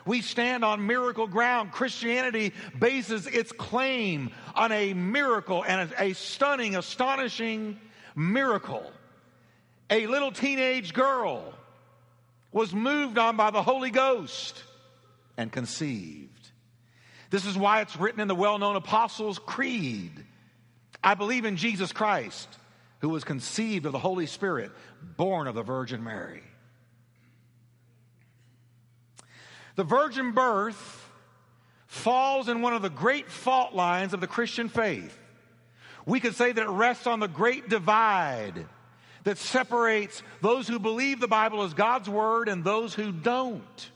We 0.06 0.22
stand 0.22 0.64
on 0.64 0.88
miracle 0.88 1.28
ground. 1.28 1.74
Christianity 1.74 2.54
bases 2.80 3.28
its 3.28 3.52
claim 3.52 4.32
on 4.56 4.72
a 4.72 4.94
miracle 4.94 5.64
and 5.66 5.92
a, 6.00 6.14
stunning, 6.14 6.78
astonishing 6.78 7.78
miracle. 8.18 8.92
A 9.90 10.08
little 10.08 10.32
teenage 10.32 10.94
girl 10.94 11.54
was 12.52 12.74
moved 12.74 13.18
on 13.18 13.38
by 13.38 13.52
the 13.52 13.62
Holy 13.62 13.92
Ghost 13.92 14.62
and 15.38 15.52
conceived. 15.52 16.32
This 17.30 17.46
is 17.46 17.58
why 17.58 17.82
it's 17.82 17.96
written 17.96 18.20
in 18.20 18.28
the 18.28 18.36
well 18.36 18.58
known 18.58 18.76
Apostles' 18.76 19.40
Creed 19.40 20.26
I 21.04 21.14
believe 21.14 21.46
in 21.46 21.56
Jesus 21.56 21.92
Christ, 21.94 22.50
who 23.00 23.10
was 23.10 23.24
conceived 23.24 23.86
of 23.86 23.92
the 23.92 24.00
Holy 24.00 24.26
Spirit, 24.26 24.72
born 25.16 25.48
of 25.48 25.56
the 25.56 25.64
Virgin 25.64 26.04
Mary. 26.04 26.44
The 29.76 29.84
virgin 29.84 30.32
birth 30.32 31.10
falls 31.86 32.50
in 32.50 32.62
one 32.62 32.74
of 32.74 32.82
the 32.82 32.90
great 32.90 33.30
fault 33.30 33.74
lines 33.74 34.14
of 34.14 34.22
the 34.22 34.28
Christian 34.28 34.70
faith 34.70 35.18
We 36.08 36.22
could 36.22 36.36
say 36.36 36.54
that 36.54 36.64
it 36.64 36.70
rests 36.70 37.06
on 37.06 37.20
the 37.20 37.28
great 37.28 37.68
divide 37.68 38.66
that 39.26 39.38
separates 39.38 40.24
those 40.42 40.66
who 40.66 40.80
believe 40.80 41.20
the 41.20 41.28
Bible 41.28 41.64
is 41.64 41.74
God's 41.74 42.10
Word 42.10 42.48
and 42.48 42.64
those 42.64 42.94
who 42.94 43.12
don't. 43.12 43.92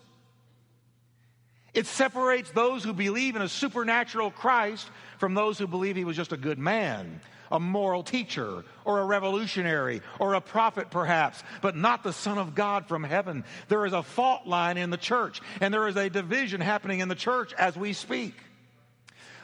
It 1.74 1.86
separates 1.86 2.52
those 2.52 2.84
who 2.84 2.92
believe 2.92 3.38
in 3.38 3.42
a 3.42 3.48
supernatural 3.48 4.30
Christ 4.30 4.90
from 5.20 5.36
those 5.36 5.58
who 5.58 5.68
believe 5.68 5.96
he 5.96 6.04
was 6.04 6.18
just 6.18 6.34
a 6.34 6.38
good 6.38 6.60
man, 6.60 7.22
a 7.50 7.62
moral 7.62 8.04
teacher, 8.04 8.66
or 8.84 9.00
a 9.00 9.06
revolutionary, 9.06 10.02
or 10.20 10.34
a 10.34 10.42
prophet 10.42 10.92
perhaps, 10.92 11.42
but 11.62 11.78
not 11.78 12.04
the 12.04 12.12
Son 12.12 12.38
of 12.38 12.56
God 12.56 12.90
from 12.90 13.06
heaven. 13.06 13.46
There 13.70 13.86
is 13.86 13.94
a 13.94 14.04
fault 14.04 14.46
line 14.46 14.76
in 14.76 14.90
the 14.90 14.98
church, 14.98 15.40
and 15.62 15.74
there 15.74 15.88
is 15.88 15.96
a 15.96 16.10
division 16.10 16.60
happening 16.60 17.00
in 17.00 17.08
the 17.08 17.16
church 17.16 17.54
as 17.54 17.78
we 17.78 17.94
speak. 17.94 18.36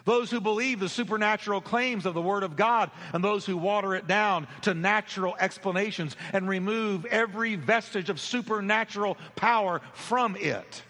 Those 0.08 0.32
who 0.32 0.40
believe 0.40 0.80
the 0.80 0.88
supernatural 0.88 1.60
claims 1.60 2.06
of 2.06 2.14
the 2.14 2.22
Word 2.22 2.44
of 2.44 2.56
God 2.56 2.92
and 3.12 3.22
those 3.22 3.46
who 3.46 3.58
water 3.58 3.94
it 3.94 4.08
down 4.08 4.48
to 4.62 4.74
natural 4.74 5.36
explanations 5.38 6.16
and 6.32 6.48
remove 6.48 7.04
every 7.08 7.56
vestige 7.56 8.10
of 8.10 8.18
supernatural 8.18 9.18
power 9.36 9.82
from 9.92 10.38
it. 10.38 10.82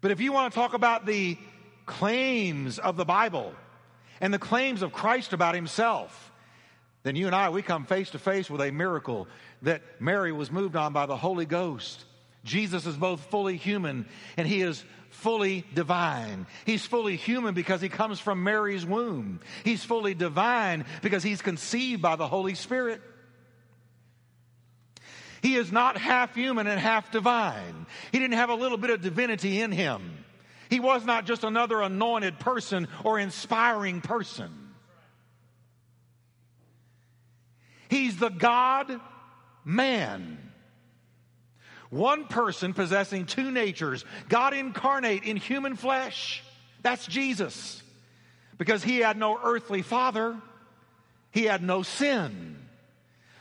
But 0.00 0.12
if 0.12 0.20
you 0.22 0.32
want 0.32 0.54
to 0.54 0.58
talk 0.58 0.72
about 0.72 1.04
the 1.04 1.36
claims 1.84 2.78
of 2.78 2.96
the 2.96 3.04
Bible 3.04 3.52
and 4.18 4.32
the 4.32 4.38
claims 4.38 4.80
of 4.80 4.94
Christ 4.94 5.34
about 5.34 5.54
himself, 5.54 6.32
then 7.02 7.16
you 7.16 7.26
and 7.26 7.36
I, 7.36 7.50
we 7.50 7.60
come 7.60 7.84
face 7.84 8.08
to 8.12 8.18
face 8.18 8.48
with 8.48 8.62
a 8.62 8.70
miracle 8.70 9.28
that 9.60 9.82
Mary 10.00 10.32
was 10.32 10.50
moved 10.50 10.74
on 10.74 10.94
by 10.94 11.04
the 11.04 11.18
Holy 11.18 11.44
Ghost. 11.44 12.06
Jesus 12.44 12.86
is 12.86 12.96
both 12.96 13.20
fully 13.26 13.58
human 13.58 14.06
and 14.38 14.48
he 14.48 14.62
is 14.62 14.84
fully 15.12 15.64
divine. 15.74 16.46
He's 16.64 16.84
fully 16.84 17.16
human 17.16 17.54
because 17.54 17.80
he 17.80 17.88
comes 17.88 18.18
from 18.18 18.42
Mary's 18.42 18.84
womb. 18.84 19.40
He's 19.64 19.84
fully 19.84 20.14
divine 20.14 20.84
because 21.02 21.22
he's 21.22 21.42
conceived 21.42 22.02
by 22.02 22.16
the 22.16 22.26
Holy 22.26 22.54
Spirit. 22.54 23.00
He 25.42 25.56
is 25.56 25.72
not 25.72 25.96
half 25.96 26.34
human 26.34 26.66
and 26.66 26.80
half 26.80 27.10
divine. 27.10 27.86
He 28.12 28.18
didn't 28.18 28.36
have 28.36 28.50
a 28.50 28.54
little 28.54 28.78
bit 28.78 28.90
of 28.90 29.02
divinity 29.02 29.60
in 29.60 29.72
him. 29.72 30.24
He 30.70 30.80
was 30.80 31.04
not 31.04 31.26
just 31.26 31.44
another 31.44 31.82
anointed 31.82 32.38
person 32.38 32.88
or 33.04 33.18
inspiring 33.18 34.00
person. 34.00 34.50
He's 37.88 38.16
the 38.16 38.30
God 38.30 39.00
man. 39.64 40.51
One 41.92 42.24
person 42.24 42.72
possessing 42.72 43.26
two 43.26 43.50
natures, 43.50 44.06
God 44.30 44.54
incarnate 44.54 45.24
in 45.24 45.36
human 45.36 45.76
flesh. 45.76 46.42
That's 46.80 47.06
Jesus. 47.06 47.82
Because 48.56 48.82
he 48.82 49.00
had 49.00 49.18
no 49.18 49.38
earthly 49.44 49.82
father, 49.82 50.34
he 51.32 51.44
had 51.44 51.62
no 51.62 51.82
sin. 51.82 52.56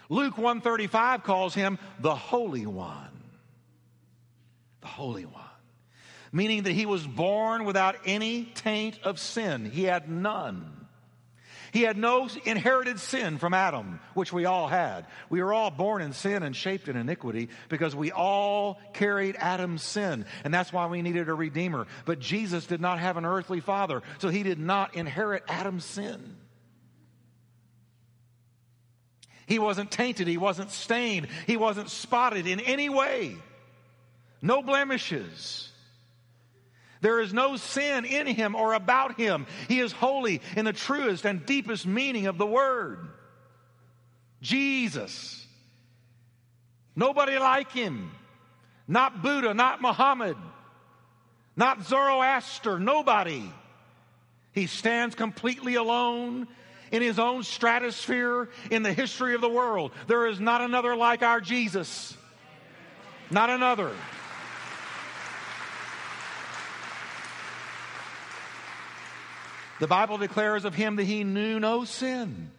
Luke 0.09 0.37
135 0.37 1.23
calls 1.23 1.55
him 1.55 1.79
the 2.01 2.13
Holy 2.13 2.65
One. 2.65 3.23
The 4.81 4.87
Holy 4.87 5.23
One. 5.23 5.43
Meaning 6.33 6.63
that 6.63 6.73
he 6.73 6.85
was 6.85 7.07
born 7.07 7.63
without 7.63 7.95
any 8.05 8.43
taint 8.43 8.99
of 9.03 9.17
sin. 9.17 9.63
He 9.71 9.83
had 9.83 10.09
none. 10.09 10.80
He 11.71 11.83
had 11.83 11.97
no 11.97 12.27
inherited 12.43 12.99
sin 12.99 13.37
from 13.37 13.53
Adam, 13.53 14.01
which 14.13 14.33
we 14.33 14.45
all 14.45 14.67
had. 14.67 15.07
We 15.29 15.41
were 15.41 15.53
all 15.53 15.71
born 15.71 16.01
in 16.01 16.11
sin 16.11 16.43
and 16.43 16.53
shaped 16.53 16.89
in 16.89 16.97
iniquity 16.97 17.47
because 17.69 17.95
we 17.95 18.11
all 18.11 18.79
carried 18.93 19.37
Adam's 19.37 19.81
sin. 19.81 20.25
And 20.43 20.53
that's 20.53 20.73
why 20.73 20.87
we 20.87 21.01
needed 21.01 21.29
a 21.29 21.33
redeemer. 21.33 21.87
But 22.05 22.19
Jesus 22.19 22.65
did 22.65 22.81
not 22.81 22.99
have 22.99 23.15
an 23.15 23.25
earthly 23.25 23.61
father, 23.61 24.03
so 24.19 24.27
he 24.27 24.43
did 24.43 24.59
not 24.59 24.95
inherit 24.95 25.43
Adam's 25.47 25.85
sin. 25.85 26.35
He 29.47 29.57
wasn't 29.57 29.91
tainted. 29.91 30.27
He 30.27 30.37
wasn't 30.37 30.71
stained. 30.71 31.27
He 31.47 31.57
wasn't 31.57 31.89
spotted 31.89 32.47
in 32.47 32.59
any 32.59 32.89
way. 32.89 33.35
No 34.41 34.61
blemishes. 34.61 35.70
There 37.01 37.19
is 37.19 37.33
no 37.33 37.57
sin 37.57 38.05
in 38.05 38.27
him 38.27 38.55
or 38.55 38.73
about 38.73 39.17
him. 39.17 39.47
He 39.67 39.79
is 39.79 39.91
holy 39.91 40.41
in 40.55 40.65
the 40.65 40.73
truest 40.73 41.25
and 41.25 41.45
deepest 41.45 41.85
meaning 41.85 42.27
of 42.27 42.37
the 42.37 42.45
word. 42.45 43.09
Jesus. 44.41 45.45
Nobody 46.95 47.37
like 47.37 47.71
him. 47.71 48.11
Not 48.87 49.21
Buddha, 49.21 49.53
not 49.53 49.81
Muhammad, 49.81 50.35
not 51.55 51.85
Zoroaster, 51.85 52.79
nobody. 52.79 53.43
He 54.51 54.67
stands 54.67 55.15
completely 55.15 55.75
alone 55.75 56.47
in 56.91 57.01
his 57.01 57.17
own 57.17 57.43
stratosphere 57.43 58.49
in 58.69 58.83
the 58.83 58.91
history 58.91 59.33
of 59.33 59.41
the 59.41 59.49
world. 59.49 59.91
There 60.07 60.27
is 60.27 60.39
not 60.39 60.61
another 60.61 60.95
like 60.95 61.21
our 61.23 61.39
Jesus. 61.39 62.17
Not 63.29 63.49
another. 63.49 63.91
The 69.81 69.87
Bible 69.87 70.19
declares 70.19 70.63
of 70.63 70.75
him 70.75 70.97
that 70.97 71.05
he 71.05 71.23
knew 71.23 71.59
no 71.59 71.85
sin. 71.85 72.51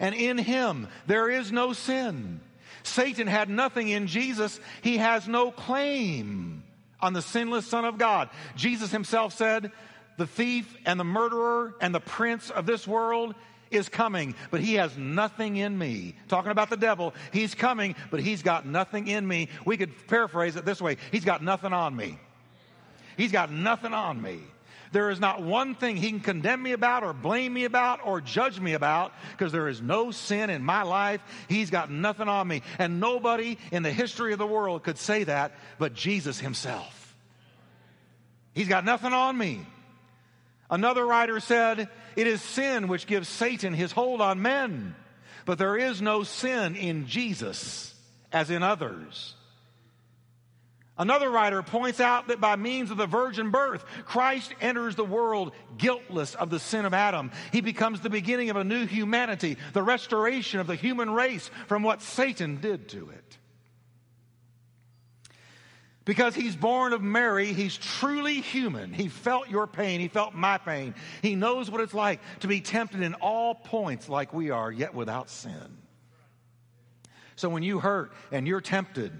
And 0.00 0.16
in 0.16 0.36
him 0.36 0.88
there 1.06 1.30
is 1.30 1.52
no 1.52 1.72
sin. 1.72 2.40
Satan 2.82 3.28
had 3.28 3.48
nothing 3.48 3.88
in 3.88 4.08
Jesus. 4.08 4.58
He 4.82 4.96
has 4.96 5.28
no 5.28 5.52
claim 5.52 6.64
on 7.00 7.12
the 7.12 7.22
sinless 7.22 7.68
Son 7.68 7.84
of 7.84 7.98
God. 7.98 8.30
Jesus 8.56 8.90
himself 8.90 9.32
said, 9.32 9.70
The 10.18 10.26
thief 10.26 10.76
and 10.84 10.98
the 10.98 11.04
murderer 11.04 11.76
and 11.80 11.94
the 11.94 12.00
prince 12.00 12.50
of 12.50 12.66
this 12.66 12.84
world, 12.84 13.36
is 13.68 13.88
coming, 13.88 14.34
but 14.52 14.60
he 14.60 14.74
has 14.74 14.96
nothing 14.96 15.56
in 15.56 15.76
me. 15.76 16.14
Talking 16.28 16.52
about 16.52 16.70
the 16.70 16.76
devil, 16.76 17.14
he's 17.32 17.52
coming, 17.52 17.96
but 18.12 18.20
he's 18.20 18.42
got 18.42 18.64
nothing 18.64 19.08
in 19.08 19.26
me. 19.26 19.48
We 19.64 19.76
could 19.76 20.06
paraphrase 20.06 20.54
it 20.54 20.64
this 20.64 20.80
way 20.80 20.98
He's 21.10 21.24
got 21.24 21.42
nothing 21.42 21.72
on 21.72 21.94
me. 21.94 22.18
He's 23.16 23.32
got 23.32 23.50
nothing 23.50 23.92
on 23.92 24.22
me. 24.22 24.40
There 24.92 25.10
is 25.10 25.20
not 25.20 25.42
one 25.42 25.74
thing 25.74 25.96
he 25.96 26.10
can 26.10 26.20
condemn 26.20 26.62
me 26.62 26.72
about 26.72 27.02
or 27.02 27.12
blame 27.12 27.52
me 27.52 27.64
about 27.64 28.00
or 28.04 28.20
judge 28.20 28.60
me 28.60 28.74
about 28.74 29.12
because 29.32 29.52
there 29.52 29.68
is 29.68 29.80
no 29.80 30.10
sin 30.10 30.50
in 30.50 30.62
my 30.62 30.82
life. 30.82 31.20
He's 31.48 31.70
got 31.70 31.90
nothing 31.90 32.28
on 32.28 32.46
me. 32.46 32.62
And 32.78 33.00
nobody 33.00 33.58
in 33.72 33.82
the 33.82 33.92
history 33.92 34.32
of 34.32 34.38
the 34.38 34.46
world 34.46 34.82
could 34.82 34.98
say 34.98 35.24
that 35.24 35.52
but 35.78 35.94
Jesus 35.94 36.38
himself. 36.38 37.14
He's 38.54 38.68
got 38.68 38.84
nothing 38.84 39.12
on 39.12 39.36
me. 39.36 39.66
Another 40.70 41.06
writer 41.06 41.40
said, 41.40 41.88
It 42.16 42.26
is 42.26 42.42
sin 42.42 42.88
which 42.88 43.06
gives 43.06 43.28
Satan 43.28 43.74
his 43.74 43.92
hold 43.92 44.20
on 44.20 44.42
men, 44.42 44.94
but 45.44 45.58
there 45.58 45.76
is 45.76 46.02
no 46.02 46.22
sin 46.22 46.74
in 46.74 47.06
Jesus 47.06 47.94
as 48.32 48.50
in 48.50 48.62
others. 48.62 49.34
Another 50.98 51.30
writer 51.30 51.62
points 51.62 52.00
out 52.00 52.28
that 52.28 52.40
by 52.40 52.56
means 52.56 52.90
of 52.90 52.96
the 52.96 53.06
virgin 53.06 53.50
birth, 53.50 53.84
Christ 54.06 54.54
enters 54.62 54.94
the 54.94 55.04
world 55.04 55.52
guiltless 55.76 56.34
of 56.34 56.48
the 56.48 56.58
sin 56.58 56.86
of 56.86 56.94
Adam. 56.94 57.32
He 57.52 57.60
becomes 57.60 58.00
the 58.00 58.08
beginning 58.08 58.48
of 58.48 58.56
a 58.56 58.64
new 58.64 58.86
humanity, 58.86 59.58
the 59.74 59.82
restoration 59.82 60.58
of 60.58 60.66
the 60.66 60.74
human 60.74 61.10
race 61.10 61.50
from 61.66 61.82
what 61.82 62.00
Satan 62.00 62.60
did 62.60 62.88
to 62.90 63.10
it. 63.10 63.38
Because 66.06 66.34
he's 66.34 66.56
born 66.56 66.92
of 66.92 67.02
Mary, 67.02 67.52
he's 67.52 67.76
truly 67.76 68.40
human. 68.40 68.92
He 68.94 69.08
felt 69.08 69.50
your 69.50 69.66
pain, 69.66 70.00
he 70.00 70.08
felt 70.08 70.34
my 70.34 70.56
pain. 70.56 70.94
He 71.20 71.34
knows 71.34 71.70
what 71.70 71.80
it's 71.82 71.92
like 71.92 72.20
to 72.40 72.46
be 72.46 72.60
tempted 72.60 73.02
in 73.02 73.14
all 73.14 73.54
points 73.54 74.08
like 74.08 74.32
we 74.32 74.50
are, 74.50 74.70
yet 74.72 74.94
without 74.94 75.28
sin. 75.28 75.78
So 77.34 77.50
when 77.50 77.62
you 77.62 77.80
hurt 77.80 78.12
and 78.32 78.46
you're 78.46 78.62
tempted 78.62 79.12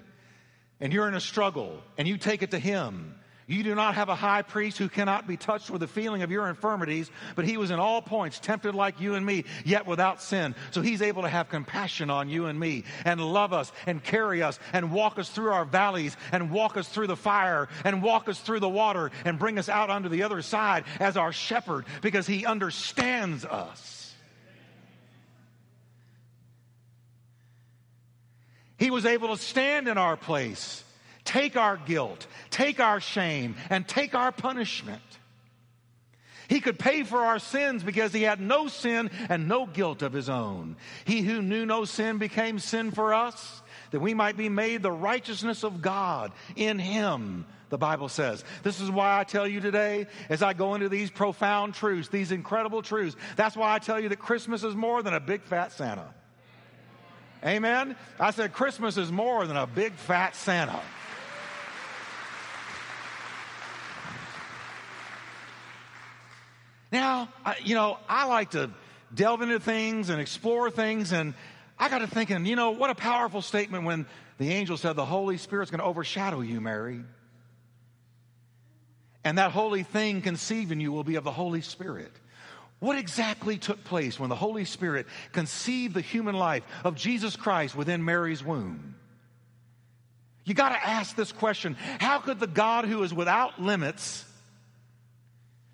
and 0.80 0.92
you're 0.92 1.08
in 1.08 1.14
a 1.14 1.20
struggle 1.20 1.82
and 1.96 2.06
you 2.06 2.18
take 2.18 2.42
it 2.42 2.50
to 2.52 2.58
him, 2.58 3.14
you 3.48 3.62
do 3.62 3.76
not 3.76 3.94
have 3.94 4.08
a 4.08 4.16
high 4.16 4.42
priest 4.42 4.76
who 4.76 4.88
cannot 4.88 5.28
be 5.28 5.36
touched 5.36 5.70
with 5.70 5.80
the 5.80 5.86
feeling 5.86 6.22
of 6.22 6.32
your 6.32 6.48
infirmities, 6.48 7.12
but 7.36 7.44
he 7.44 7.56
was 7.56 7.70
in 7.70 7.78
all 7.78 8.02
points 8.02 8.40
tempted 8.40 8.74
like 8.74 9.00
you 9.00 9.14
and 9.14 9.24
me, 9.24 9.44
yet 9.64 9.86
without 9.86 10.20
sin. 10.20 10.56
So 10.72 10.82
he's 10.82 11.00
able 11.00 11.22
to 11.22 11.28
have 11.28 11.48
compassion 11.48 12.10
on 12.10 12.28
you 12.28 12.46
and 12.46 12.58
me 12.58 12.82
and 13.04 13.20
love 13.20 13.52
us 13.52 13.70
and 13.86 14.02
carry 14.02 14.42
us 14.42 14.58
and 14.72 14.90
walk 14.90 15.20
us 15.20 15.30
through 15.30 15.52
our 15.52 15.64
valleys 15.64 16.16
and 16.32 16.50
walk 16.50 16.76
us 16.76 16.88
through 16.88 17.06
the 17.06 17.16
fire 17.16 17.68
and 17.84 18.02
walk 18.02 18.28
us 18.28 18.40
through 18.40 18.60
the 18.60 18.68
water 18.68 19.12
and 19.24 19.38
bring 19.38 19.60
us 19.60 19.68
out 19.68 19.90
onto 19.90 20.08
the 20.08 20.24
other 20.24 20.42
side 20.42 20.84
as 20.98 21.16
our 21.16 21.32
shepherd 21.32 21.86
because 22.02 22.26
he 22.26 22.44
understands 22.44 23.44
us. 23.44 24.05
He 28.78 28.90
was 28.90 29.06
able 29.06 29.28
to 29.28 29.42
stand 29.42 29.88
in 29.88 29.98
our 29.98 30.16
place 30.16 30.82
take 31.24 31.56
our 31.56 31.76
guilt, 31.76 32.26
take 32.50 32.78
our 32.78 33.00
shame, 33.00 33.56
and 33.68 33.86
take 33.86 34.14
our 34.14 34.30
punishment. 34.30 35.02
He 36.48 36.60
could 36.60 36.78
pay 36.78 37.02
for 37.02 37.18
our 37.18 37.40
sins 37.40 37.82
because 37.82 38.12
he 38.12 38.22
had 38.22 38.40
no 38.40 38.68
sin 38.68 39.10
and 39.28 39.48
no 39.48 39.66
guilt 39.66 40.02
of 40.02 40.12
his 40.12 40.28
own. 40.28 40.76
He 41.04 41.22
who 41.22 41.42
knew 41.42 41.66
no 41.66 41.84
sin 41.84 42.18
became 42.18 42.60
sin 42.60 42.92
for 42.92 43.12
us 43.12 43.62
that 43.90 44.00
we 44.00 44.14
might 44.14 44.36
be 44.36 44.48
made 44.48 44.82
the 44.82 44.92
righteousness 44.92 45.64
of 45.64 45.82
God 45.82 46.32
in 46.54 46.78
him, 46.78 47.46
the 47.68 47.78
Bible 47.78 48.08
says. 48.08 48.44
This 48.62 48.80
is 48.80 48.90
why 48.90 49.18
I 49.18 49.24
tell 49.24 49.46
you 49.46 49.60
today, 49.60 50.06
as 50.28 50.42
I 50.42 50.52
go 50.52 50.74
into 50.74 50.88
these 50.88 51.10
profound 51.10 51.74
truths, 51.74 52.08
these 52.08 52.30
incredible 52.30 52.82
truths, 52.82 53.16
that's 53.34 53.56
why 53.56 53.74
I 53.74 53.78
tell 53.80 53.98
you 53.98 54.08
that 54.10 54.18
Christmas 54.18 54.62
is 54.62 54.76
more 54.76 55.02
than 55.02 55.14
a 55.14 55.20
big 55.20 55.42
fat 55.42 55.72
Santa. 55.72 56.14
Amen? 57.46 57.94
I 58.18 58.32
said 58.32 58.52
Christmas 58.52 58.96
is 58.96 59.12
more 59.12 59.46
than 59.46 59.56
a 59.56 59.68
big 59.68 59.92
fat 59.92 60.34
Santa. 60.34 60.80
Now, 66.90 67.28
I, 67.44 67.56
you 67.62 67.76
know, 67.76 67.98
I 68.08 68.26
like 68.26 68.50
to 68.50 68.70
delve 69.14 69.42
into 69.42 69.60
things 69.60 70.08
and 70.08 70.20
explore 70.20 70.70
things, 70.70 71.12
and 71.12 71.34
I 71.78 71.88
got 71.88 71.98
to 71.98 72.08
thinking, 72.08 72.46
you 72.46 72.56
know, 72.56 72.72
what 72.72 72.90
a 72.90 72.94
powerful 72.94 73.42
statement 73.42 73.84
when 73.84 74.06
the 74.38 74.50
angel 74.50 74.76
said, 74.76 74.94
The 74.94 75.04
Holy 75.04 75.36
Spirit's 75.36 75.70
going 75.70 75.80
to 75.80 75.84
overshadow 75.84 76.40
you, 76.40 76.60
Mary. 76.60 77.02
And 79.22 79.38
that 79.38 79.52
holy 79.52 79.82
thing 79.82 80.22
conceived 80.22 80.72
in 80.72 80.80
you 80.80 80.92
will 80.92 81.04
be 81.04 81.16
of 81.16 81.24
the 81.24 81.32
Holy 81.32 81.60
Spirit. 81.60 82.12
What 82.78 82.98
exactly 82.98 83.56
took 83.56 83.84
place 83.84 84.20
when 84.20 84.28
the 84.28 84.36
Holy 84.36 84.64
Spirit 84.64 85.06
conceived 85.32 85.94
the 85.94 86.02
human 86.02 86.34
life 86.34 86.62
of 86.84 86.94
Jesus 86.94 87.34
Christ 87.34 87.74
within 87.74 88.04
Mary's 88.04 88.44
womb? 88.44 88.94
You 90.44 90.54
got 90.54 90.68
to 90.68 90.86
ask 90.86 91.16
this 91.16 91.32
question 91.32 91.74
How 91.98 92.18
could 92.18 92.38
the 92.38 92.46
God 92.46 92.84
who 92.84 93.02
is 93.02 93.12
without 93.12 93.60
limits 93.60 94.24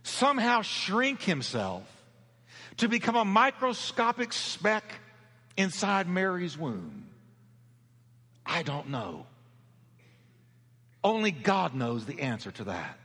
somehow 0.05 0.63
shrink 0.63 1.23
himself 1.23 1.85
to 2.79 2.89
become 2.89 3.17
a 3.17 3.25
microscopic 3.25 4.33
speck 4.33 4.85
inside 5.57 6.09
Mary's 6.09 6.57
womb? 6.57 7.07
I 8.47 8.63
don't 8.63 8.91
know. 8.91 9.27
Only 11.05 11.33
God 11.33 11.75
knows 11.75 12.07
the 12.07 12.21
answer 12.21 12.53
to 12.53 12.65
that. 12.65 12.99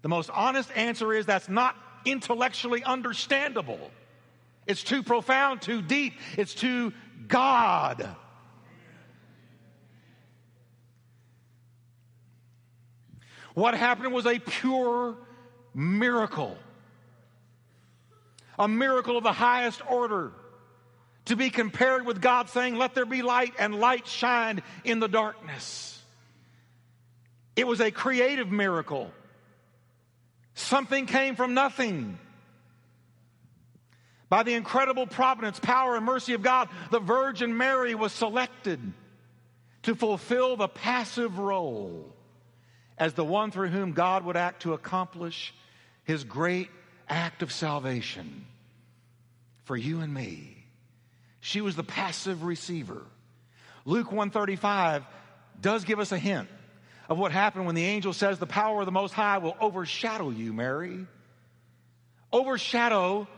The 0.00 0.08
most 0.08 0.30
honest 0.30 0.70
answer 0.74 1.12
is 1.12 1.26
that's 1.26 1.48
not 1.48 1.76
intellectually 2.04 2.82
understandable. 2.84 3.90
It's 4.66 4.82
too 4.82 5.02
profound, 5.02 5.62
too 5.62 5.82
deep, 5.82 6.14
it's 6.36 6.54
too 6.54 6.92
God. 7.28 8.08
What 13.54 13.74
happened 13.74 14.12
was 14.12 14.26
a 14.26 14.38
pure 14.38 15.16
miracle. 15.74 16.56
A 18.58 18.68
miracle 18.68 19.16
of 19.16 19.24
the 19.24 19.32
highest 19.32 19.82
order 19.90 20.32
to 21.26 21.36
be 21.36 21.50
compared 21.50 22.04
with 22.04 22.20
God 22.20 22.48
saying, 22.48 22.76
Let 22.76 22.94
there 22.94 23.06
be 23.06 23.22
light, 23.22 23.54
and 23.58 23.74
light 23.74 24.06
shined 24.06 24.62
in 24.84 25.00
the 25.00 25.08
darkness. 25.08 26.00
It 27.56 27.66
was 27.66 27.80
a 27.80 27.90
creative 27.90 28.50
miracle. 28.50 29.10
Something 30.54 31.06
came 31.06 31.36
from 31.36 31.54
nothing. 31.54 32.18
By 34.28 34.42
the 34.42 34.54
incredible 34.54 35.06
providence, 35.06 35.58
power, 35.58 35.96
and 35.96 36.06
mercy 36.06 36.32
of 36.34 36.42
God, 36.42 36.68
the 36.90 37.00
Virgin 37.00 37.56
Mary 37.56 37.94
was 37.94 38.12
selected 38.12 38.80
to 39.82 39.94
fulfill 39.94 40.56
the 40.56 40.68
passive 40.68 41.38
role 41.38 42.14
as 42.96 43.14
the 43.14 43.24
one 43.24 43.50
through 43.50 43.68
whom 43.68 43.92
God 43.92 44.24
would 44.24 44.36
act 44.36 44.62
to 44.62 44.72
accomplish 44.72 45.52
his 46.04 46.24
great 46.24 46.70
act 47.08 47.42
of 47.42 47.52
salvation 47.52 48.46
for 49.64 49.76
you 49.76 50.00
and 50.00 50.12
me. 50.12 50.56
She 51.40 51.60
was 51.60 51.76
the 51.76 51.82
passive 51.82 52.44
receiver. 52.44 53.02
Luke 53.84 54.12
135 54.12 55.04
does 55.60 55.84
give 55.84 55.98
us 55.98 56.12
a 56.12 56.18
hint 56.18 56.48
of 57.12 57.18
what 57.18 57.30
happened 57.30 57.66
when 57.66 57.74
the 57.74 57.84
angel 57.84 58.14
says 58.14 58.38
the 58.38 58.46
power 58.46 58.80
of 58.80 58.86
the 58.86 58.92
most 58.92 59.12
high 59.12 59.36
will 59.36 59.54
overshadow 59.60 60.30
you, 60.30 60.54
Mary. 60.54 61.06
Overshadow 62.32 63.28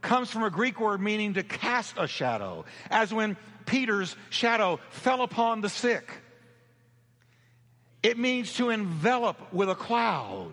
comes 0.00 0.30
from 0.30 0.44
a 0.44 0.50
Greek 0.50 0.78
word 0.78 1.00
meaning 1.00 1.34
to 1.34 1.42
cast 1.42 1.96
a 1.98 2.06
shadow, 2.06 2.64
as 2.90 3.12
when 3.12 3.36
Peter's 3.66 4.14
shadow 4.30 4.78
fell 4.90 5.22
upon 5.22 5.62
the 5.62 5.68
sick. 5.68 6.08
It 8.04 8.16
means 8.16 8.54
to 8.54 8.70
envelop 8.70 9.52
with 9.52 9.68
a 9.68 9.74
cloud. 9.74 10.52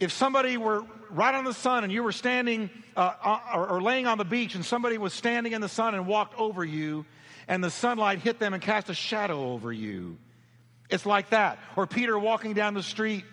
If 0.00 0.10
somebody 0.10 0.56
were 0.56 0.82
right 1.10 1.34
on 1.36 1.44
the 1.44 1.54
sun 1.54 1.84
and 1.84 1.92
you 1.92 2.02
were 2.02 2.10
standing 2.10 2.70
uh, 2.96 3.12
uh, 3.22 3.38
or, 3.54 3.68
or 3.68 3.80
laying 3.80 4.08
on 4.08 4.18
the 4.18 4.24
beach 4.24 4.56
and 4.56 4.64
somebody 4.64 4.98
was 4.98 5.14
standing 5.14 5.52
in 5.52 5.60
the 5.60 5.68
sun 5.68 5.94
and 5.94 6.08
walked 6.08 6.36
over 6.36 6.64
you 6.64 7.06
and 7.46 7.62
the 7.62 7.70
sunlight 7.70 8.18
hit 8.18 8.40
them 8.40 8.52
and 8.52 8.60
cast 8.60 8.90
a 8.90 8.94
shadow 8.94 9.52
over 9.52 9.72
you, 9.72 10.18
it's 10.90 11.06
like 11.06 11.30
that. 11.30 11.58
Or 11.76 11.86
Peter 11.86 12.18
walking 12.18 12.54
down 12.54 12.74
the 12.74 12.82
street 12.82 13.24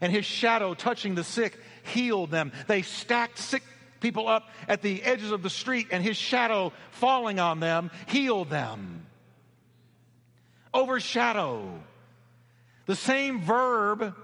and 0.00 0.12
his 0.12 0.24
shadow 0.24 0.74
touching 0.74 1.14
the 1.14 1.24
sick 1.24 1.58
healed 1.84 2.30
them. 2.30 2.52
They 2.66 2.82
stacked 2.82 3.38
sick 3.38 3.62
people 4.00 4.28
up 4.28 4.50
at 4.68 4.82
the 4.82 5.02
edges 5.02 5.30
of 5.30 5.42
the 5.42 5.50
street 5.50 5.88
and 5.90 6.02
his 6.02 6.16
shadow 6.16 6.72
falling 6.90 7.40
on 7.40 7.60
them 7.60 7.90
healed 8.06 8.50
them. 8.50 9.06
Overshadow. 10.74 11.80
The 12.86 12.96
same 12.96 13.40
verb 13.40 14.14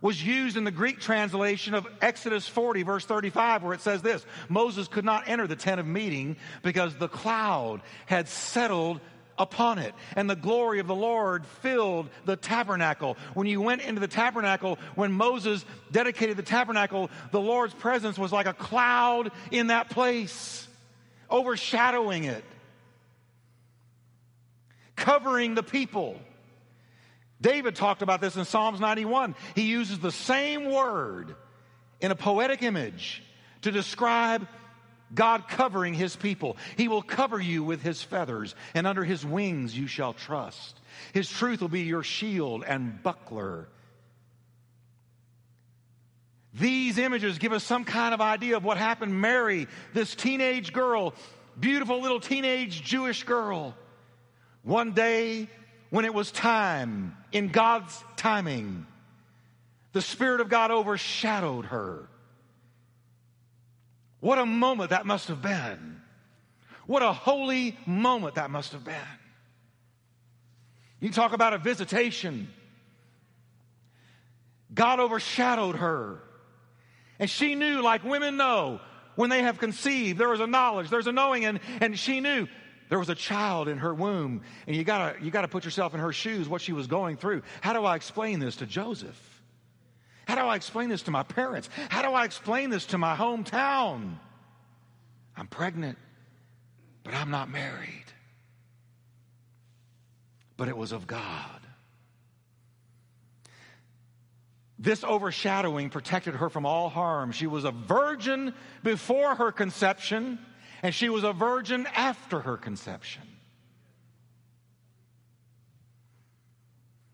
was 0.00 0.24
used 0.24 0.56
in 0.56 0.64
the 0.64 0.70
Greek 0.70 1.00
translation 1.00 1.74
of 1.74 1.86
Exodus 2.00 2.46
40, 2.46 2.84
verse 2.84 3.04
35, 3.04 3.62
where 3.64 3.74
it 3.74 3.80
says 3.80 4.02
this 4.02 4.24
Moses 4.48 4.86
could 4.86 5.04
not 5.04 5.28
enter 5.28 5.46
the 5.46 5.56
tent 5.56 5.80
of 5.80 5.86
meeting 5.86 6.36
because 6.62 6.94
the 6.96 7.08
cloud 7.08 7.80
had 8.06 8.28
settled 8.28 9.00
upon 9.38 9.78
it, 9.78 9.94
and 10.16 10.28
the 10.28 10.36
glory 10.36 10.80
of 10.80 10.86
the 10.86 10.94
Lord 10.94 11.46
filled 11.46 12.08
the 12.24 12.36
tabernacle. 12.36 13.16
When 13.34 13.46
you 13.46 13.60
went 13.60 13.82
into 13.82 14.00
the 14.00 14.08
tabernacle, 14.08 14.78
when 14.94 15.12
Moses 15.12 15.64
dedicated 15.92 16.36
the 16.36 16.42
tabernacle, 16.42 17.10
the 17.30 17.40
Lord's 17.40 17.74
presence 17.74 18.18
was 18.18 18.32
like 18.32 18.46
a 18.46 18.52
cloud 18.52 19.30
in 19.50 19.68
that 19.68 19.90
place, 19.90 20.66
overshadowing 21.30 22.24
it, 22.24 22.44
covering 24.96 25.54
the 25.54 25.62
people. 25.62 26.16
David 27.40 27.76
talked 27.76 28.02
about 28.02 28.20
this 28.20 28.36
in 28.36 28.44
Psalms 28.44 28.80
91. 28.80 29.34
He 29.54 29.62
uses 29.62 30.00
the 30.00 30.10
same 30.10 30.70
word 30.72 31.36
in 32.00 32.10
a 32.10 32.16
poetic 32.16 32.62
image 32.62 33.22
to 33.62 33.70
describe 33.70 34.46
God 35.14 35.48
covering 35.48 35.94
his 35.94 36.16
people. 36.16 36.56
He 36.76 36.88
will 36.88 37.02
cover 37.02 37.40
you 37.40 37.64
with 37.64 37.82
his 37.82 38.02
feathers, 38.02 38.54
and 38.74 38.86
under 38.86 39.04
his 39.04 39.24
wings 39.24 39.76
you 39.76 39.86
shall 39.86 40.12
trust. 40.12 40.78
His 41.12 41.30
truth 41.30 41.60
will 41.60 41.68
be 41.68 41.82
your 41.82 42.02
shield 42.02 42.64
and 42.66 43.02
buckler. 43.02 43.68
These 46.54 46.98
images 46.98 47.38
give 47.38 47.52
us 47.52 47.62
some 47.62 47.84
kind 47.84 48.14
of 48.14 48.20
idea 48.20 48.56
of 48.56 48.64
what 48.64 48.78
happened. 48.78 49.20
Mary, 49.20 49.66
this 49.94 50.14
teenage 50.14 50.72
girl, 50.72 51.14
beautiful 51.58 52.00
little 52.00 52.20
teenage 52.20 52.82
Jewish 52.82 53.24
girl, 53.24 53.74
one 54.62 54.92
day 54.92 55.48
when 55.90 56.04
it 56.04 56.12
was 56.12 56.30
time, 56.30 57.16
in 57.32 57.48
God's 57.48 58.02
timing, 58.16 58.86
the 59.92 60.02
Spirit 60.02 60.40
of 60.40 60.48
God 60.48 60.70
overshadowed 60.70 61.66
her. 61.66 62.08
What 64.20 64.38
a 64.38 64.46
moment 64.46 64.90
that 64.90 65.06
must 65.06 65.28
have 65.28 65.42
been. 65.42 66.00
What 66.86 67.02
a 67.02 67.12
holy 67.12 67.78
moment 67.86 68.36
that 68.36 68.50
must 68.50 68.72
have 68.72 68.84
been. 68.84 68.94
You 71.00 71.10
talk 71.10 71.32
about 71.32 71.52
a 71.52 71.58
visitation. 71.58 72.48
God 74.72 74.98
overshadowed 74.98 75.76
her. 75.76 76.20
And 77.18 77.28
she 77.28 77.54
knew, 77.54 77.82
like 77.82 78.04
women 78.04 78.36
know, 78.36 78.80
when 79.16 79.30
they 79.30 79.42
have 79.42 79.58
conceived, 79.58 80.18
there 80.18 80.28
was 80.28 80.40
a 80.40 80.46
knowledge, 80.46 80.90
there's 80.90 81.06
a 81.08 81.12
knowing, 81.12 81.44
and, 81.44 81.60
and 81.80 81.98
she 81.98 82.20
knew 82.20 82.46
there 82.88 82.98
was 82.98 83.08
a 83.08 83.14
child 83.14 83.68
in 83.68 83.78
her 83.78 83.92
womb. 83.92 84.42
And 84.66 84.76
you 84.76 84.84
gotta, 84.84 85.22
you 85.22 85.30
gotta 85.30 85.48
put 85.48 85.64
yourself 85.64 85.94
in 85.94 86.00
her 86.00 86.12
shoes, 86.12 86.48
what 86.48 86.62
she 86.62 86.72
was 86.72 86.86
going 86.86 87.16
through. 87.16 87.42
How 87.60 87.72
do 87.72 87.84
I 87.84 87.96
explain 87.96 88.38
this 88.38 88.56
to 88.56 88.66
Joseph? 88.66 89.27
How 90.28 90.34
do 90.34 90.42
I 90.42 90.56
explain 90.56 90.90
this 90.90 91.04
to 91.04 91.10
my 91.10 91.22
parents? 91.22 91.70
How 91.88 92.02
do 92.02 92.10
I 92.10 92.26
explain 92.26 92.68
this 92.68 92.84
to 92.86 92.98
my 92.98 93.16
hometown? 93.16 94.16
I'm 95.34 95.46
pregnant, 95.46 95.96
but 97.02 97.14
I'm 97.14 97.30
not 97.30 97.48
married. 97.48 98.04
But 100.58 100.68
it 100.68 100.76
was 100.76 100.92
of 100.92 101.06
God. 101.06 101.60
This 104.78 105.02
overshadowing 105.02 105.88
protected 105.88 106.34
her 106.34 106.50
from 106.50 106.66
all 106.66 106.90
harm. 106.90 107.32
She 107.32 107.46
was 107.46 107.64
a 107.64 107.70
virgin 107.70 108.52
before 108.82 109.34
her 109.34 109.50
conception, 109.50 110.38
and 110.82 110.94
she 110.94 111.08
was 111.08 111.24
a 111.24 111.32
virgin 111.32 111.88
after 111.94 112.40
her 112.40 112.58
conception. 112.58 113.22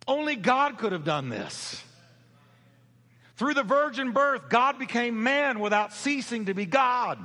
Only 0.09 0.35
God 0.35 0.79
could 0.79 0.91
have 0.91 1.05
done 1.05 1.29
this. 1.29 1.81
Through 3.37 3.55
the 3.55 3.63
virgin 3.63 4.13
birth, 4.13 4.49
God 4.49 4.79
became 4.79 5.23
man 5.23 5.59
without 5.59 5.93
ceasing 5.93 6.47
to 6.47 6.55
be 6.55 6.67
God. 6.67 7.19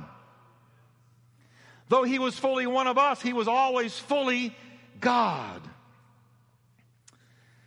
Though 1.88 2.02
he 2.04 2.18
was 2.18 2.38
fully 2.38 2.66
one 2.66 2.86
of 2.86 2.98
us, 2.98 3.20
he 3.20 3.32
was 3.32 3.48
always 3.48 3.98
fully 3.98 4.54
God. 5.00 5.60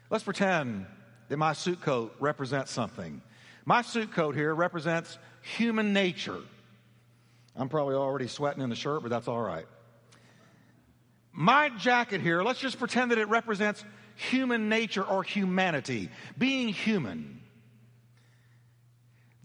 Let's 0.09 0.23
pretend 0.23 0.85
that 1.29 1.37
my 1.37 1.53
suit 1.53 1.81
coat 1.81 2.15
represents 2.19 2.71
something. 2.71 3.21
My 3.65 3.81
suit 3.81 4.11
coat 4.11 4.35
here 4.35 4.53
represents 4.53 5.17
human 5.41 5.93
nature. 5.93 6.39
I'm 7.55 7.69
probably 7.69 7.95
already 7.95 8.27
sweating 8.27 8.61
in 8.61 8.69
the 8.69 8.75
shirt, 8.75 9.01
but 9.01 9.09
that's 9.09 9.27
all 9.27 9.41
right. 9.41 9.65
My 11.31 11.69
jacket 11.69 12.21
here, 12.21 12.43
let's 12.43 12.59
just 12.59 12.77
pretend 12.77 13.11
that 13.11 13.17
it 13.17 13.27
represents 13.27 13.83
human 14.15 14.69
nature 14.69 15.03
or 15.03 15.23
humanity, 15.23 16.09
being 16.37 16.69
human. 16.69 17.41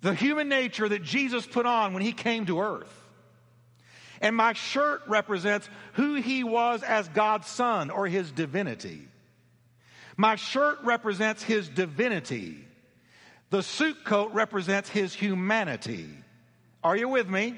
The 0.01 0.15
human 0.15 0.49
nature 0.49 0.89
that 0.89 1.03
Jesus 1.03 1.47
put 1.47 1.67
on 1.67 1.93
when 1.93 2.03
he 2.03 2.13
came 2.13 2.47
to 2.47 2.61
earth. 2.61 2.95
And 4.21 4.35
my 4.35 4.53
shirt 4.53 5.03
represents 5.07 5.69
who 5.95 6.15
he 6.15 6.45
was 6.45 6.83
as 6.83 7.09
God's 7.09 7.47
son 7.47 7.91
or 7.91 8.07
his 8.07 8.31
divinity. 8.31 9.07
My 10.17 10.37
shirt 10.37 10.79
represents 10.83 11.43
his 11.43 11.69
divinity. 11.69 12.65
The 13.51 13.63
suit 13.63 14.05
coat 14.05 14.33
represents 14.33 14.89
his 14.89 15.15
humanity. 15.15 16.09
Are 16.83 16.97
you 16.97 17.09
with 17.09 17.29
me? 17.29 17.57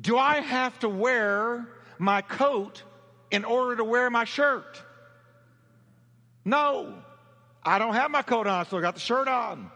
Do 0.00 0.16
I 0.16 0.40
have 0.40 0.78
to 0.80 0.88
wear 0.88 1.68
my 1.98 2.22
coat 2.22 2.82
in 3.30 3.44
order 3.44 3.76
to 3.76 3.84
wear 3.84 4.08
my 4.10 4.24
shirt? 4.24 4.82
No. 6.44 6.94
I 7.62 7.78
don't 7.78 7.94
have 7.94 8.10
my 8.10 8.22
coat 8.22 8.46
on, 8.46 8.66
so 8.66 8.78
I 8.78 8.80
got 8.80 8.94
the 8.94 9.00
shirt 9.00 9.28
on. 9.28 9.70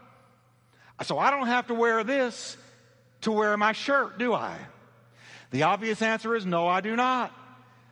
So 1.01 1.17
I 1.17 1.31
don't 1.31 1.47
have 1.47 1.67
to 1.67 1.73
wear 1.73 2.03
this 2.03 2.55
to 3.21 3.31
wear 3.31 3.57
my 3.57 3.71
shirt, 3.71 4.19
do 4.19 4.33
I? 4.33 4.57
The 5.51 5.63
obvious 5.63 6.01
answer 6.01 6.35
is 6.35 6.45
no, 6.45 6.67
I 6.67 6.81
do 6.81 6.95
not. 6.95 7.33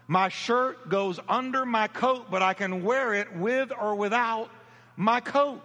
My 0.08 0.30
shirt 0.30 0.90
goes 0.90 1.20
under 1.30 1.66
my 1.66 1.88
coat, 1.88 2.30
but 2.30 2.42
I 2.42 2.54
can 2.54 2.84
wear 2.84 3.14
it 3.14 3.36
with 3.36 3.72
or 3.72 3.96
without 3.96 4.50
my 4.96 5.20
coat. 5.20 5.62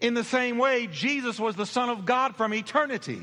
In 0.00 0.14
the 0.14 0.24
same 0.24 0.58
way, 0.58 0.86
Jesus 0.86 1.40
was 1.40 1.56
the 1.56 1.66
Son 1.66 1.88
of 1.88 2.06
God 2.06 2.36
from 2.36 2.54
eternity. 2.54 3.20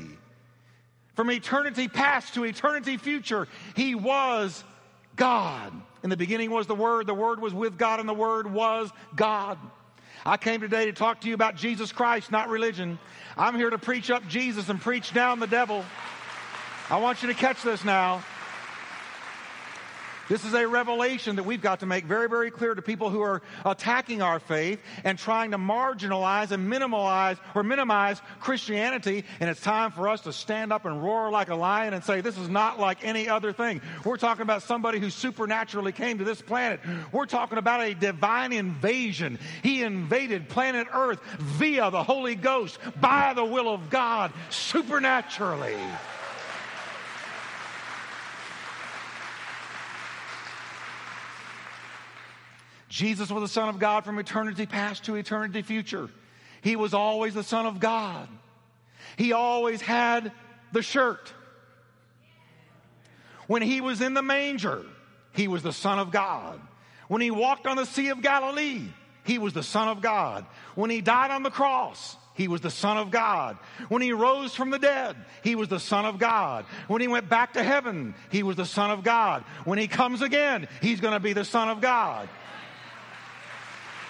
From 1.14 1.30
eternity 1.30 1.88
past 1.88 2.34
to 2.34 2.44
eternity 2.44 2.98
future, 2.98 3.48
He 3.74 3.94
was 3.94 4.62
God. 5.16 5.72
In 6.02 6.10
the 6.10 6.16
beginning 6.16 6.50
was 6.50 6.66
the 6.66 6.74
Word, 6.74 7.06
the 7.06 7.14
Word 7.14 7.40
was 7.40 7.54
with 7.54 7.78
God, 7.78 8.00
and 8.00 8.08
the 8.08 8.14
Word 8.14 8.52
was 8.52 8.90
God. 9.14 9.58
I 10.24 10.36
came 10.36 10.60
today 10.60 10.86
to 10.86 10.92
talk 10.92 11.20
to 11.20 11.28
you 11.28 11.34
about 11.34 11.56
Jesus 11.56 11.92
Christ, 11.92 12.30
not 12.32 12.48
religion. 12.48 12.98
I'm 13.36 13.54
here 13.54 13.70
to 13.70 13.78
preach 13.78 14.10
up 14.10 14.26
Jesus 14.28 14.68
and 14.68 14.80
preach 14.80 15.12
down 15.12 15.40
the 15.40 15.46
devil. 15.46 15.84
I 16.88 16.98
want 16.98 17.22
you 17.22 17.28
to 17.28 17.34
catch 17.34 17.62
this 17.62 17.84
now. 17.84 18.22
This 20.28 20.44
is 20.44 20.54
a 20.54 20.66
revelation 20.66 21.36
that 21.36 21.44
we've 21.44 21.60
got 21.60 21.80
to 21.80 21.86
make 21.86 22.04
very, 22.04 22.28
very 22.28 22.50
clear 22.50 22.74
to 22.74 22.82
people 22.82 23.10
who 23.10 23.20
are 23.22 23.42
attacking 23.64 24.22
our 24.22 24.40
faith 24.40 24.80
and 25.04 25.16
trying 25.18 25.52
to 25.52 25.58
marginalize 25.58 26.50
and 26.50 26.68
minimize 26.68 27.36
or 27.54 27.62
minimize 27.62 28.20
Christianity. 28.40 29.24
And 29.38 29.48
it's 29.48 29.60
time 29.60 29.92
for 29.92 30.08
us 30.08 30.22
to 30.22 30.32
stand 30.32 30.72
up 30.72 30.84
and 30.84 31.02
roar 31.02 31.30
like 31.30 31.48
a 31.48 31.54
lion 31.54 31.94
and 31.94 32.02
say, 32.02 32.22
this 32.22 32.36
is 32.38 32.48
not 32.48 32.80
like 32.80 33.04
any 33.04 33.28
other 33.28 33.52
thing. 33.52 33.80
We're 34.04 34.16
talking 34.16 34.42
about 34.42 34.62
somebody 34.62 34.98
who 34.98 35.10
supernaturally 35.10 35.92
came 35.92 36.18
to 36.18 36.24
this 36.24 36.42
planet. 36.42 36.80
We're 37.12 37.26
talking 37.26 37.58
about 37.58 37.82
a 37.82 37.94
divine 37.94 38.52
invasion. 38.52 39.38
He 39.62 39.82
invaded 39.82 40.48
planet 40.48 40.88
Earth 40.92 41.20
via 41.38 41.90
the 41.90 42.02
Holy 42.02 42.34
Ghost 42.34 42.78
by 43.00 43.32
the 43.34 43.44
will 43.44 43.72
of 43.72 43.90
God 43.90 44.32
supernaturally. 44.50 45.76
Jesus 52.96 53.30
was 53.30 53.42
the 53.42 53.48
Son 53.48 53.68
of 53.68 53.78
God 53.78 54.06
from 54.06 54.18
eternity 54.18 54.64
past 54.64 55.04
to 55.04 55.16
eternity 55.16 55.60
future. 55.60 56.08
He 56.62 56.76
was 56.76 56.94
always 56.94 57.34
the 57.34 57.42
Son 57.42 57.66
of 57.66 57.78
God. 57.78 58.26
He 59.18 59.34
always 59.34 59.82
had 59.82 60.32
the 60.72 60.80
shirt. 60.80 61.30
When 63.48 63.60
he 63.60 63.82
was 63.82 64.00
in 64.00 64.14
the 64.14 64.22
manger, 64.22 64.82
he 65.32 65.46
was 65.46 65.62
the 65.62 65.74
Son 65.74 65.98
of 65.98 66.10
God. 66.10 66.58
When 67.08 67.20
he 67.20 67.30
walked 67.30 67.66
on 67.66 67.76
the 67.76 67.84
Sea 67.84 68.08
of 68.08 68.22
Galilee, 68.22 68.86
he 69.24 69.36
was 69.36 69.52
the 69.52 69.62
Son 69.62 69.88
of 69.88 70.00
God. 70.00 70.46
When 70.74 70.88
he 70.88 71.02
died 71.02 71.30
on 71.30 71.42
the 71.42 71.50
cross, 71.50 72.16
he 72.32 72.48
was 72.48 72.62
the 72.62 72.70
Son 72.70 72.96
of 72.96 73.10
God. 73.10 73.58
When 73.90 74.00
he 74.00 74.12
rose 74.12 74.54
from 74.54 74.70
the 74.70 74.78
dead, 74.78 75.16
he 75.44 75.54
was 75.54 75.68
the 75.68 75.80
Son 75.80 76.06
of 76.06 76.18
God. 76.18 76.64
When 76.88 77.02
he 77.02 77.08
went 77.08 77.28
back 77.28 77.52
to 77.54 77.62
heaven, 77.62 78.14
he 78.30 78.42
was 78.42 78.56
the 78.56 78.64
Son 78.64 78.90
of 78.90 79.04
God. 79.04 79.44
When 79.66 79.78
he 79.78 79.86
comes 79.86 80.22
again, 80.22 80.66
he's 80.80 81.02
going 81.02 81.12
to 81.12 81.20
be 81.20 81.34
the 81.34 81.44
Son 81.44 81.68
of 81.68 81.82
God. 81.82 82.26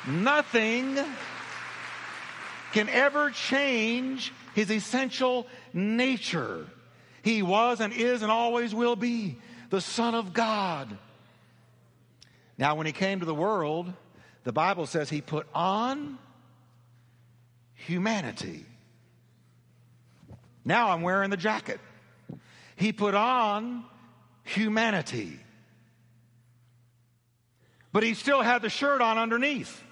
Nothing 0.06 0.98
can 2.72 2.88
ever 2.88 3.30
change 3.30 4.32
his 4.54 4.70
essential 4.70 5.46
nature. 5.72 6.66
He 7.22 7.42
was 7.42 7.80
and 7.80 7.92
is 7.92 8.22
and 8.22 8.30
always 8.30 8.74
will 8.74 8.96
be 8.96 9.36
the 9.70 9.80
Son 9.80 10.14
of 10.14 10.32
God. 10.32 10.96
Now, 12.58 12.74
when 12.76 12.86
he 12.86 12.92
came 12.92 13.20
to 13.20 13.26
the 13.26 13.34
world, 13.34 13.92
the 14.44 14.52
Bible 14.52 14.86
says 14.86 15.10
he 15.10 15.20
put 15.20 15.46
on 15.54 16.18
humanity. 17.74 18.64
Now 20.64 20.90
I'm 20.90 21.02
wearing 21.02 21.30
the 21.30 21.36
jacket. 21.36 21.80
He 22.76 22.92
put 22.92 23.14
on 23.14 23.84
humanity. 24.44 25.38
But 27.92 28.02
he 28.02 28.14
still 28.14 28.42
had 28.42 28.62
the 28.62 28.68
shirt 28.68 29.00
on 29.00 29.18
underneath. 29.18 29.82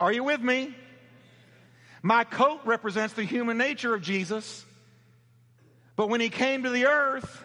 Are 0.00 0.12
you 0.12 0.24
with 0.24 0.40
me? 0.40 0.74
My 2.02 2.24
coat 2.24 2.60
represents 2.64 3.14
the 3.14 3.24
human 3.24 3.58
nature 3.58 3.94
of 3.94 4.02
Jesus. 4.02 4.64
But 5.96 6.08
when 6.08 6.20
he 6.20 6.28
came 6.28 6.62
to 6.62 6.70
the 6.70 6.86
earth, 6.86 7.44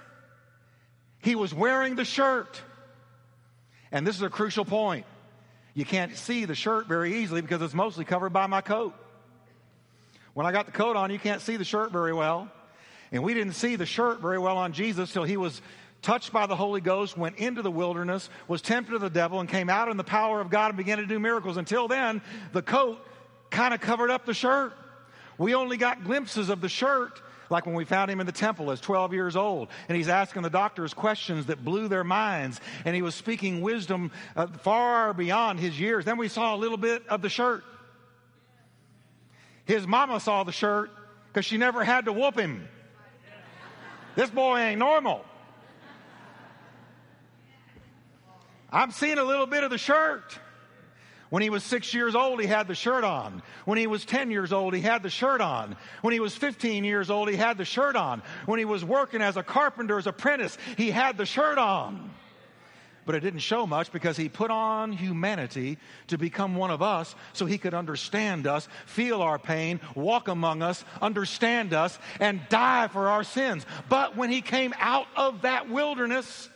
he 1.19 1.35
was 1.35 1.53
wearing 1.53 1.95
the 1.95 2.05
shirt. 2.05 2.61
And 3.91 4.05
this 4.05 4.15
is 4.15 4.21
a 4.21 4.29
crucial 4.29 4.65
point. 4.65 5.05
You 5.73 5.85
can't 5.85 6.15
see 6.15 6.45
the 6.45 6.53
shirt 6.53 6.87
very 6.87 7.21
easily 7.21 7.41
because 7.41 7.61
it's 7.61 7.73
mostly 7.73 8.05
covered 8.05 8.31
by 8.31 8.45
my 8.45 8.61
coat. 8.61 8.93
When 10.33 10.45
I 10.45 10.51
got 10.51 10.67
the 10.67 10.71
coat 10.71 10.95
on, 10.95 11.11
you 11.11 11.19
can't 11.19 11.41
see 11.41 11.57
the 11.57 11.63
shirt 11.63 11.91
very 11.91 12.13
well. 12.13 12.51
And 13.11 13.23
we 13.23 13.33
didn't 13.33 13.53
see 13.53 13.75
the 13.75 13.85
shirt 13.85 14.21
very 14.21 14.39
well 14.39 14.57
on 14.57 14.73
Jesus 14.73 15.11
till 15.11 15.23
he 15.23 15.37
was 15.37 15.61
touched 16.03 16.31
by 16.31 16.45
the 16.45 16.55
Holy 16.55 16.81
Ghost, 16.81 17.17
went 17.17 17.37
into 17.37 17.61
the 17.61 17.71
wilderness, 17.71 18.29
was 18.47 18.61
tempted 18.61 18.93
of 18.93 19.01
the 19.01 19.09
devil, 19.09 19.39
and 19.39 19.49
came 19.49 19.69
out 19.69 19.87
in 19.87 19.97
the 19.97 20.03
power 20.03 20.39
of 20.41 20.49
God 20.49 20.67
and 20.67 20.77
began 20.77 20.99
to 20.99 21.05
do 21.05 21.19
miracles. 21.19 21.57
Until 21.57 21.87
then, 21.87 22.21
the 22.51 22.61
coat 22.61 22.99
kind 23.49 23.73
of 23.73 23.81
covered 23.81 24.11
up 24.11 24.25
the 24.25 24.33
shirt. 24.33 24.73
We 25.37 25.55
only 25.55 25.77
got 25.77 26.03
glimpses 26.03 26.49
of 26.49 26.61
the 26.61 26.69
shirt 26.69 27.21
like 27.49 27.65
when 27.65 27.75
we 27.75 27.85
found 27.85 28.09
him 28.09 28.19
in 28.19 28.25
the 28.25 28.31
temple 28.31 28.71
as 28.71 28.81
12 28.81 29.13
years 29.13 29.35
old 29.35 29.67
and 29.87 29.95
he's 29.95 30.09
asking 30.09 30.41
the 30.41 30.49
doctors 30.49 30.93
questions 30.93 31.45
that 31.47 31.63
blew 31.63 31.87
their 31.87 32.03
minds 32.03 32.59
and 32.83 32.95
he 32.95 33.01
was 33.01 33.13
speaking 33.13 33.61
wisdom 33.61 34.11
uh, 34.35 34.47
far 34.47 35.13
beyond 35.13 35.59
his 35.59 35.79
years 35.79 36.03
then 36.03 36.17
we 36.17 36.27
saw 36.27 36.55
a 36.55 36.57
little 36.57 36.77
bit 36.77 37.05
of 37.07 37.21
the 37.21 37.29
shirt 37.29 37.63
his 39.65 39.85
mama 39.85 40.19
saw 40.19 40.43
the 40.43 40.51
shirt 40.51 40.89
because 41.27 41.45
she 41.45 41.57
never 41.57 41.83
had 41.83 42.05
to 42.05 42.13
whoop 42.13 42.37
him 42.37 42.67
this 44.15 44.29
boy 44.29 44.57
ain't 44.57 44.79
normal 44.79 45.23
I'm 48.73 48.91
seeing 48.91 49.19
a 49.19 49.23
little 49.23 49.45
bit 49.45 49.63
of 49.63 49.69
the 49.69 49.77
shirt. 49.77 50.39
When 51.29 51.41
he 51.43 51.49
was 51.49 51.63
six 51.63 51.93
years 51.93 52.15
old, 52.15 52.41
he 52.41 52.47
had 52.47 52.67
the 52.67 52.75
shirt 52.75 53.03
on. 53.03 53.41
When 53.65 53.77
he 53.77 53.88
was 53.88 54.03
10 54.03 54.29
years 54.29 54.51
old, 54.51 54.73
he 54.73 54.81
had 54.81 55.03
the 55.03 55.09
shirt 55.09 55.41
on. 55.41 55.75
When 56.01 56.12
he 56.12 56.19
was 56.19 56.36
15 56.36 56.83
years 56.83 57.09
old, 57.09 57.29
he 57.29 57.36
had 57.36 57.57
the 57.57 57.65
shirt 57.65 57.95
on. 57.95 58.21
When 58.45 58.59
he 58.59 58.65
was 58.65 58.83
working 58.83 59.21
as 59.21 59.38
a 59.38 59.43
carpenter's 59.43 60.05
apprentice, 60.05 60.57
he 60.75 60.91
had 60.91 61.17
the 61.17 61.25
shirt 61.25 61.57
on. 61.57 62.12
But 63.05 63.15
it 63.15 63.19
didn't 63.19 63.39
show 63.39 63.67
much 63.67 63.91
because 63.91 64.15
he 64.17 64.29
put 64.29 64.49
on 64.49 64.91
humanity 64.91 65.77
to 66.07 66.17
become 66.17 66.55
one 66.55 66.71
of 66.71 66.81
us 66.81 67.15
so 67.33 67.45
he 67.45 67.57
could 67.57 67.73
understand 67.73 68.47
us, 68.47 68.67
feel 68.86 69.21
our 69.21 69.38
pain, 69.38 69.81
walk 69.95 70.27
among 70.27 70.62
us, 70.62 70.86
understand 71.01 71.73
us, 71.73 71.97
and 72.19 72.41
die 72.49 72.88
for 72.88 73.09
our 73.09 73.23
sins. 73.23 73.65
But 73.89 74.15
when 74.15 74.29
he 74.29 74.41
came 74.41 74.73
out 74.79 75.07
of 75.15 75.41
that 75.41 75.69
wilderness, 75.69 76.49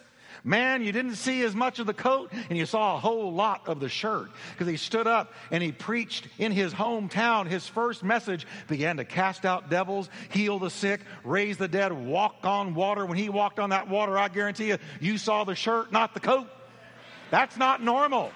Man, 0.44 0.84
you 0.84 0.92
didn't 0.92 1.16
see 1.16 1.42
as 1.44 1.56
much 1.56 1.80
of 1.80 1.88
the 1.88 1.94
coat 1.94 2.32
and 2.50 2.58
you 2.58 2.66
saw 2.66 2.96
a 2.96 3.00
whole 3.00 3.34
lot 3.34 3.68
of 3.68 3.80
the 3.80 3.90
shirt 3.90 4.30
because 4.52 4.68
he 4.68 4.78
stood 4.78 5.08
up 5.08 5.34
and 5.52 5.64
he 5.64 5.72
preached 5.72 6.28
in 6.38 6.52
his 6.52 6.74
hometown. 6.74 7.48
His 7.48 7.68
first 7.68 8.04
message 8.04 8.46
began 8.68 8.98
to 8.98 9.06
cast 9.06 9.46
out 9.46 9.70
devils, 9.70 10.10
heal 10.30 10.60
the 10.60 10.70
sick, 10.70 11.02
raise 11.24 11.58
the 11.58 11.68
dead, 11.68 11.92
walk 11.92 12.38
on 12.44 12.76
water. 12.76 13.06
When 13.06 13.18
he 13.18 13.30
walked 13.30 13.60
on 13.60 13.72
that 13.72 13.90
water, 13.90 14.18
I 14.18 14.28
guarantee 14.28 14.68
you, 14.68 14.78
you 15.00 15.18
saw 15.18 15.44
the 15.44 15.56
shirt, 15.56 15.92
not 15.92 16.14
the 16.14 16.20
coat. 16.20 16.48
That's 17.32 17.58
not 17.58 17.84
normal. 17.84 18.32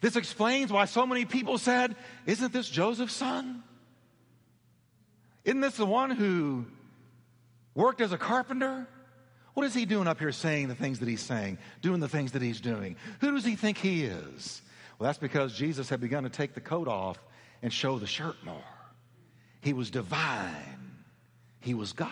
This 0.00 0.16
explains 0.16 0.70
why 0.70 0.84
so 0.84 1.06
many 1.06 1.24
people 1.24 1.58
said, 1.58 1.96
Isn't 2.26 2.52
this 2.52 2.68
Joseph's 2.68 3.14
son? 3.14 3.62
Isn't 5.46 5.60
this 5.60 5.76
the 5.76 5.86
one 5.86 6.10
who 6.10 6.66
worked 7.72 8.00
as 8.00 8.12
a 8.12 8.18
carpenter? 8.18 8.88
What 9.54 9.64
is 9.64 9.72
he 9.72 9.86
doing 9.86 10.08
up 10.08 10.18
here 10.18 10.32
saying 10.32 10.66
the 10.66 10.74
things 10.74 10.98
that 10.98 11.08
he's 11.08 11.22
saying, 11.22 11.58
doing 11.80 12.00
the 12.00 12.08
things 12.08 12.32
that 12.32 12.42
he's 12.42 12.60
doing? 12.60 12.96
Who 13.20 13.30
does 13.30 13.44
he 13.44 13.54
think 13.54 13.78
he 13.78 14.04
is? 14.04 14.60
Well, 14.98 15.06
that's 15.06 15.18
because 15.18 15.54
Jesus 15.54 15.88
had 15.88 16.00
begun 16.00 16.24
to 16.24 16.30
take 16.30 16.54
the 16.54 16.60
coat 16.60 16.88
off 16.88 17.16
and 17.62 17.72
show 17.72 17.96
the 18.00 18.08
shirt 18.08 18.34
more. 18.44 18.56
He 19.60 19.72
was 19.72 19.88
divine, 19.88 21.04
he 21.60 21.74
was 21.74 21.92
God. 21.92 22.10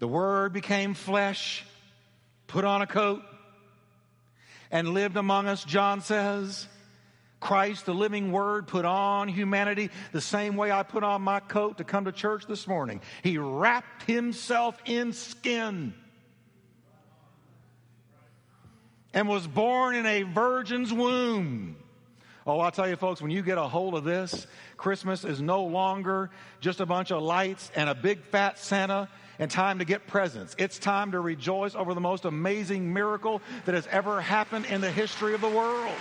The 0.00 0.08
Word 0.08 0.52
became 0.52 0.94
flesh, 0.94 1.64
put 2.48 2.64
on 2.64 2.82
a 2.82 2.86
coat, 2.86 3.22
and 4.72 4.88
lived 4.88 5.16
among 5.16 5.46
us, 5.46 5.62
John 5.62 6.00
says. 6.00 6.66
Christ, 7.40 7.86
the 7.86 7.94
living 7.94 8.32
Word, 8.32 8.66
put 8.66 8.84
on 8.84 9.28
humanity 9.28 9.90
the 10.12 10.20
same 10.20 10.56
way 10.56 10.72
I 10.72 10.82
put 10.82 11.04
on 11.04 11.22
my 11.22 11.40
coat 11.40 11.78
to 11.78 11.84
come 11.84 12.06
to 12.06 12.12
church 12.12 12.46
this 12.46 12.66
morning. 12.66 13.00
He 13.22 13.38
wrapped 13.38 14.04
himself 14.04 14.78
in 14.86 15.12
skin 15.12 15.94
and 19.12 19.28
was 19.28 19.46
born 19.46 19.94
in 19.94 20.06
a 20.06 20.22
virgin's 20.22 20.92
womb. 20.92 21.76
Oh, 22.46 22.60
I'll 22.60 22.70
tell 22.70 22.88
you, 22.88 22.96
folks, 22.96 23.20
when 23.20 23.32
you 23.32 23.42
get 23.42 23.58
a 23.58 23.62
hold 23.62 23.94
of 23.94 24.04
this, 24.04 24.46
Christmas 24.76 25.24
is 25.24 25.40
no 25.40 25.64
longer 25.64 26.30
just 26.60 26.80
a 26.80 26.86
bunch 26.86 27.10
of 27.10 27.22
lights 27.22 27.72
and 27.74 27.88
a 27.88 27.94
big 27.94 28.22
fat 28.22 28.58
Santa 28.58 29.08
and 29.38 29.50
time 29.50 29.80
to 29.80 29.84
get 29.84 30.06
presents. 30.06 30.54
It's 30.58 30.78
time 30.78 31.10
to 31.12 31.20
rejoice 31.20 31.74
over 31.74 31.92
the 31.92 32.00
most 32.00 32.24
amazing 32.24 32.92
miracle 32.92 33.42
that 33.64 33.74
has 33.74 33.86
ever 33.88 34.20
happened 34.20 34.66
in 34.66 34.80
the 34.80 34.90
history 34.90 35.34
of 35.34 35.40
the 35.40 35.48
world. 35.48 35.94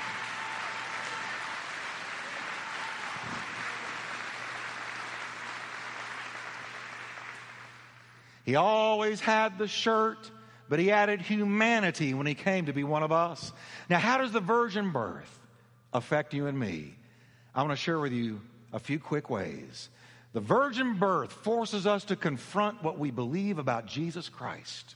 He 8.45 8.55
always 8.55 9.19
had 9.19 9.57
the 9.57 9.67
shirt, 9.67 10.29
but 10.69 10.79
he 10.79 10.91
added 10.91 11.21
humanity 11.21 12.13
when 12.13 12.27
he 12.27 12.35
came 12.35 12.67
to 12.67 12.73
be 12.73 12.83
one 12.83 13.03
of 13.03 13.11
us. 13.11 13.51
Now, 13.89 13.99
how 13.99 14.19
does 14.19 14.31
the 14.31 14.39
virgin 14.39 14.91
birth 14.91 15.39
affect 15.91 16.33
you 16.33 16.45
and 16.45 16.57
me? 16.57 16.95
I 17.53 17.61
want 17.63 17.71
to 17.71 17.83
share 17.83 17.99
with 17.99 18.13
you 18.13 18.39
a 18.71 18.79
few 18.79 18.99
quick 18.99 19.29
ways. 19.29 19.89
The 20.33 20.41
virgin 20.41 20.97
birth 20.99 21.31
forces 21.31 21.87
us 21.87 22.03
to 22.05 22.15
confront 22.15 22.83
what 22.83 22.99
we 22.99 23.09
believe 23.09 23.57
about 23.57 23.87
Jesus 23.87 24.29
Christ. 24.29 24.95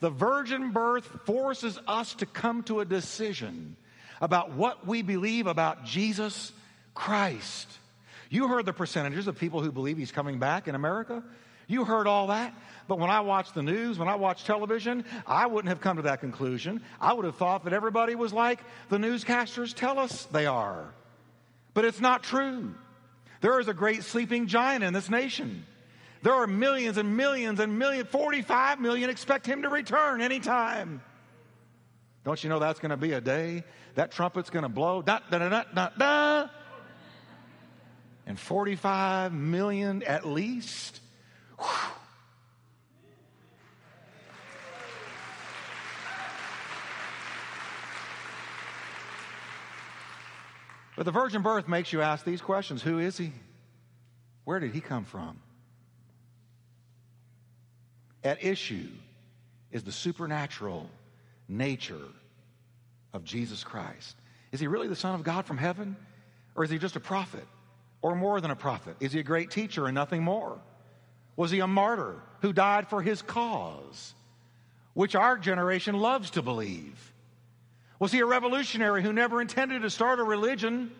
The 0.00 0.10
virgin 0.10 0.70
birth 0.70 1.04
forces 1.26 1.78
us 1.86 2.14
to 2.14 2.26
come 2.26 2.62
to 2.64 2.80
a 2.80 2.84
decision 2.84 3.76
about 4.20 4.52
what 4.52 4.86
we 4.86 5.02
believe 5.02 5.46
about 5.46 5.84
Jesus 5.84 6.52
Christ. 6.94 7.68
You 8.30 8.48
heard 8.48 8.64
the 8.64 8.72
percentages 8.72 9.26
of 9.26 9.38
people 9.38 9.60
who 9.60 9.72
believe 9.72 9.98
he's 9.98 10.12
coming 10.12 10.38
back 10.38 10.68
in 10.68 10.74
America. 10.74 11.22
You 11.66 11.84
heard 11.84 12.06
all 12.06 12.28
that. 12.28 12.54
But 12.86 12.98
when 12.98 13.10
I 13.10 13.20
watch 13.20 13.52
the 13.52 13.62
news, 13.62 13.98
when 13.98 14.08
I 14.08 14.16
watch 14.16 14.44
television, 14.44 15.04
I 15.26 15.46
wouldn't 15.46 15.70
have 15.70 15.80
come 15.80 15.96
to 15.96 16.02
that 16.02 16.20
conclusion. 16.20 16.82
I 17.00 17.14
would 17.14 17.24
have 17.24 17.36
thought 17.36 17.64
that 17.64 17.72
everybody 17.72 18.14
was 18.14 18.32
like 18.32 18.60
the 18.90 18.98
newscasters 18.98 19.74
tell 19.74 19.98
us 19.98 20.26
they 20.26 20.46
are. 20.46 20.92
But 21.72 21.84
it's 21.84 22.00
not 22.00 22.22
true. 22.22 22.74
There 23.40 23.58
is 23.58 23.68
a 23.68 23.74
great 23.74 24.04
sleeping 24.04 24.46
giant 24.46 24.84
in 24.84 24.92
this 24.92 25.08
nation. 25.08 25.66
There 26.22 26.32
are 26.32 26.46
millions 26.46 26.96
and 26.96 27.16
millions 27.16 27.60
and 27.60 27.78
millions, 27.78 28.08
45 28.08 28.80
million 28.80 29.10
expect 29.10 29.46
him 29.46 29.62
to 29.62 29.68
return 29.68 30.22
anytime. 30.22 31.02
Don't 32.24 32.42
you 32.42 32.48
know 32.48 32.58
that's 32.58 32.80
going 32.80 32.90
to 32.90 32.96
be 32.96 33.12
a 33.12 33.20
day? 33.20 33.64
That 33.96 34.10
trumpet's 34.10 34.48
going 34.48 34.62
to 34.62 34.70
blow. 34.70 35.02
Da, 35.02 35.20
da, 35.30 35.38
da, 35.38 35.48
da, 35.50 35.64
da, 35.74 35.88
da. 35.98 36.48
And 38.26 38.40
45 38.40 39.34
million 39.34 40.02
at 40.02 40.26
least. 40.26 41.00
But 50.96 51.06
the 51.06 51.12
virgin 51.12 51.42
birth 51.42 51.68
makes 51.68 51.92
you 51.92 52.02
ask 52.02 52.24
these 52.24 52.40
questions 52.40 52.82
Who 52.82 52.98
is 52.98 53.18
he? 53.18 53.32
Where 54.44 54.60
did 54.60 54.72
he 54.72 54.80
come 54.80 55.04
from? 55.04 55.38
At 58.22 58.42
issue 58.44 58.88
is 59.70 59.82
the 59.82 59.92
supernatural 59.92 60.88
nature 61.48 62.08
of 63.12 63.24
Jesus 63.24 63.64
Christ. 63.64 64.16
Is 64.52 64.60
he 64.60 64.66
really 64.66 64.88
the 64.88 64.96
Son 64.96 65.14
of 65.14 65.24
God 65.24 65.46
from 65.46 65.58
heaven? 65.58 65.96
Or 66.54 66.64
is 66.64 66.70
he 66.70 66.78
just 66.78 66.96
a 66.96 67.00
prophet? 67.00 67.46
Or 68.00 68.14
more 68.14 68.40
than 68.40 68.50
a 68.50 68.56
prophet? 68.56 68.96
Is 69.00 69.12
he 69.12 69.20
a 69.20 69.24
great 69.24 69.50
teacher 69.50 69.86
and 69.86 69.94
nothing 69.94 70.22
more? 70.22 70.58
Was 71.36 71.50
he 71.50 71.60
a 71.60 71.66
martyr 71.66 72.16
who 72.40 72.52
died 72.52 72.88
for 72.88 73.02
his 73.02 73.22
cause, 73.22 74.14
which 74.92 75.14
our 75.14 75.36
generation 75.36 75.98
loves 75.98 76.30
to 76.30 76.42
believe? 76.42 77.12
Was 77.98 78.12
he 78.12 78.20
a 78.20 78.26
revolutionary 78.26 79.02
who 79.02 79.12
never 79.12 79.40
intended 79.40 79.82
to 79.82 79.90
start 79.90 80.20
a 80.20 80.24
religion? 80.24 80.90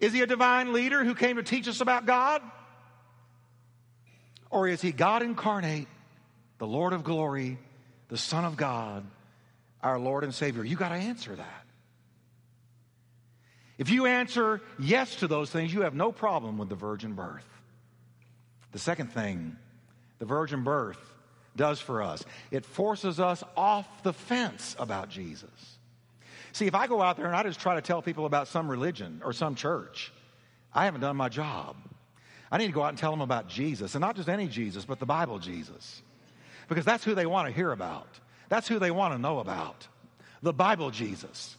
Is 0.00 0.12
he 0.12 0.22
a 0.22 0.26
divine 0.26 0.72
leader 0.72 1.04
who 1.04 1.14
came 1.14 1.36
to 1.36 1.42
teach 1.42 1.68
us 1.68 1.80
about 1.80 2.06
God? 2.06 2.42
Or 4.50 4.68
is 4.68 4.80
he 4.80 4.92
God 4.92 5.22
incarnate, 5.22 5.88
the 6.58 6.66
Lord 6.66 6.92
of 6.92 7.04
glory, 7.04 7.58
the 8.08 8.18
Son 8.18 8.44
of 8.44 8.56
God, 8.56 9.04
our 9.82 9.98
Lord 9.98 10.24
and 10.24 10.34
Savior? 10.34 10.64
You 10.64 10.76
got 10.76 10.90
to 10.90 10.94
answer 10.94 11.34
that. 11.34 11.64
If 13.78 13.90
you 13.90 14.06
answer 14.06 14.62
yes 14.78 15.16
to 15.16 15.28
those 15.28 15.50
things, 15.50 15.72
you 15.72 15.82
have 15.82 15.94
no 15.94 16.12
problem 16.12 16.56
with 16.58 16.68
the 16.68 16.74
virgin 16.74 17.12
birth. 17.12 17.46
The 18.76 18.80
second 18.80 19.10
thing 19.10 19.56
the 20.18 20.26
virgin 20.26 20.62
birth 20.62 21.00
does 21.56 21.80
for 21.80 22.02
us. 22.02 22.22
It 22.50 22.66
forces 22.66 23.18
us 23.18 23.42
off 23.56 23.86
the 24.02 24.12
fence 24.12 24.76
about 24.78 25.08
Jesus. 25.08 25.78
See, 26.52 26.66
if 26.66 26.74
I 26.74 26.86
go 26.86 27.00
out 27.00 27.16
there 27.16 27.24
and 27.24 27.34
I 27.34 27.42
just 27.42 27.58
try 27.58 27.76
to 27.76 27.80
tell 27.80 28.02
people 28.02 28.26
about 28.26 28.48
some 28.48 28.70
religion 28.70 29.22
or 29.24 29.32
some 29.32 29.54
church, 29.54 30.12
I 30.74 30.84
haven't 30.84 31.00
done 31.00 31.16
my 31.16 31.30
job. 31.30 31.76
I 32.52 32.58
need 32.58 32.66
to 32.66 32.72
go 32.72 32.82
out 32.82 32.90
and 32.90 32.98
tell 32.98 33.12
them 33.12 33.22
about 33.22 33.48
Jesus, 33.48 33.94
and 33.94 34.02
not 34.02 34.14
just 34.14 34.28
any 34.28 34.46
Jesus, 34.46 34.84
but 34.84 34.98
the 34.98 35.06
Bible 35.06 35.38
Jesus. 35.38 36.02
Because 36.68 36.84
that's 36.84 37.02
who 37.02 37.14
they 37.14 37.24
want 37.24 37.48
to 37.48 37.54
hear 37.54 37.72
about. 37.72 38.20
That's 38.50 38.68
who 38.68 38.78
they 38.78 38.90
want 38.90 39.14
to 39.14 39.18
know 39.18 39.38
about. 39.38 39.88
The 40.42 40.52
Bible 40.52 40.90
Jesus. 40.90 41.56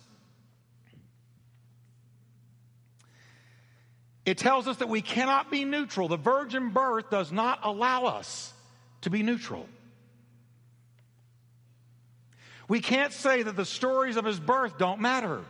It 4.28 4.38
tells 4.38 4.68
us 4.68 4.76
that 4.78 4.90
we 4.90 5.02
cannot 5.02 5.50
be 5.50 5.64
neutral. 5.64 6.10
The 6.10 6.18
virgin 6.18 6.72
birth 6.72 7.10
does 7.10 7.32
not 7.32 7.62
allow 7.64 8.08
us 8.08 8.52
to 9.02 9.10
be 9.10 9.24
neutral. 9.24 9.70
We 12.68 12.82
can't 12.82 13.14
say 13.14 13.42
that 13.44 13.56
the 13.56 13.64
stories 13.64 14.18
of 14.18 14.26
his 14.26 14.38
birth 14.38 14.78
don't 14.78 15.00
matter. 15.00 15.46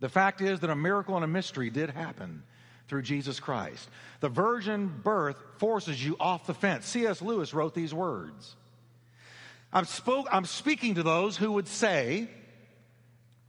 The 0.00 0.08
fact 0.08 0.40
is 0.40 0.60
that 0.60 0.70
a 0.70 0.74
miracle 0.74 1.16
and 1.16 1.24
a 1.24 1.28
mystery 1.28 1.68
did 1.68 1.90
happen 1.90 2.42
through 2.88 3.02
Jesus 3.02 3.40
Christ. 3.40 3.90
The 4.20 4.30
virgin 4.30 5.02
birth 5.04 5.36
forces 5.58 6.02
you 6.02 6.16
off 6.18 6.46
the 6.46 6.54
fence. 6.54 6.86
C.S. 6.86 7.20
Lewis 7.20 7.52
wrote 7.52 7.74
these 7.74 7.92
words 7.92 8.56
I'm, 9.70 9.84
spoke, 9.84 10.28
I'm 10.32 10.46
speaking 10.46 10.94
to 10.94 11.02
those 11.02 11.36
who 11.36 11.52
would 11.52 11.68
say, 11.68 12.26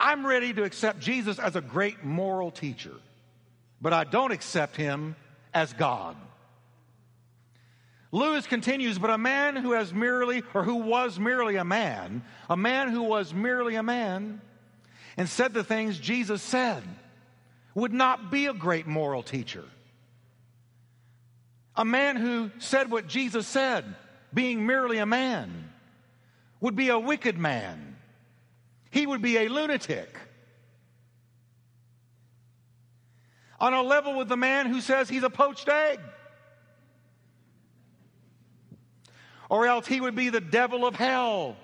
I'm 0.02 0.26
ready 0.26 0.52
to 0.52 0.64
accept 0.66 1.00
Jesus 1.00 1.40
as 1.40 1.56
a 1.56 1.62
great 1.62 2.04
moral 2.04 2.52
teacher, 2.52 2.92
but 3.86 3.94
I 3.94 4.04
don't 4.04 4.32
accept 4.32 4.76
him 4.76 5.16
as 5.54 5.72
God. 5.74 6.16
Lewis 8.12 8.48
continues, 8.48 8.98
but 8.98 9.12
a 9.12 9.18
man 9.20 9.56
who 9.56 9.74
has 9.74 9.94
merely, 9.94 10.42
or 10.56 10.64
who 10.64 10.78
was 10.78 11.20
merely 11.20 11.58
a 11.58 11.64
man, 11.64 12.24
a 12.50 12.58
man 12.58 12.90
who 12.90 13.04
was 13.04 13.32
merely 13.32 13.76
a 13.76 13.84
man, 13.84 14.42
and 15.18 15.30
said 15.30 15.54
the 15.54 15.64
things 15.64 16.00
Jesus 16.00 16.42
said, 16.42 16.82
would 17.76 17.94
not 17.94 18.32
be 18.32 18.48
a 18.48 18.56
great 18.56 18.88
moral 18.88 19.22
teacher. 19.22 19.66
A 21.76 21.86
man 21.86 22.16
who 22.16 22.50
said 22.58 22.90
what 22.90 23.06
Jesus 23.06 23.46
said, 23.46 23.86
being 24.34 24.66
merely 24.66 24.98
a 24.98 25.06
man, 25.06 25.70
would 26.60 26.76
be 26.76 26.90
a 26.90 26.98
wicked 26.98 27.38
man. 27.38 27.98
He 28.90 29.06
would 29.06 29.22
be 29.22 29.38
a 29.38 29.48
lunatic. 29.48 30.18
On 33.60 33.74
a 33.74 33.82
level 33.82 34.18
with 34.18 34.28
the 34.28 34.38
man 34.38 34.68
who 34.68 34.82
says 34.82 35.10
he's 35.10 35.24
a 35.24 35.30
poached 35.30 35.70
egg. 35.70 36.00
or 39.50 39.68
else 39.68 39.88
he 39.88 40.02
would 40.02 40.16
be 40.16 40.30
the 40.30 40.42
devil 40.42 40.86
of 40.86 40.96
hell. 40.96 41.56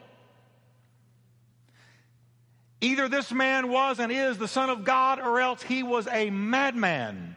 Either 2.80 3.08
this 3.08 3.32
man 3.32 3.70
was 3.70 4.00
and 4.00 4.12
is 4.12 4.38
the 4.38 4.48
Son 4.48 4.70
of 4.70 4.84
God, 4.84 5.20
or 5.20 5.39
else 5.39 5.62
he 5.62 5.84
was 5.84 6.08
a 6.08 6.30
madman 6.30 7.36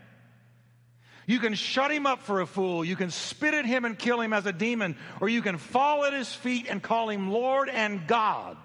You 1.27 1.39
can 1.39 1.55
shut 1.55 1.91
him 1.91 2.07
up 2.07 2.23
for 2.23 2.43
a 2.43 2.47
fool. 2.47 2.85
You 2.85 2.97
can 2.97 3.11
spit 3.11 3.55
at 3.55 3.65
him 3.65 3.87
and 3.87 3.99
kill 3.99 4.21
him 4.21 4.35
as 4.35 4.45
a 4.45 4.53
demon, 4.53 4.97
or 5.23 5.29
you 5.29 5.41
can 5.41 5.57
fall 5.57 6.05
at 6.05 6.13
his 6.13 6.33
feet 6.35 6.67
and 6.69 6.83
call 6.83 7.09
him 7.09 7.31
Lord 7.31 7.71
and 7.71 8.07
God. 8.07 8.59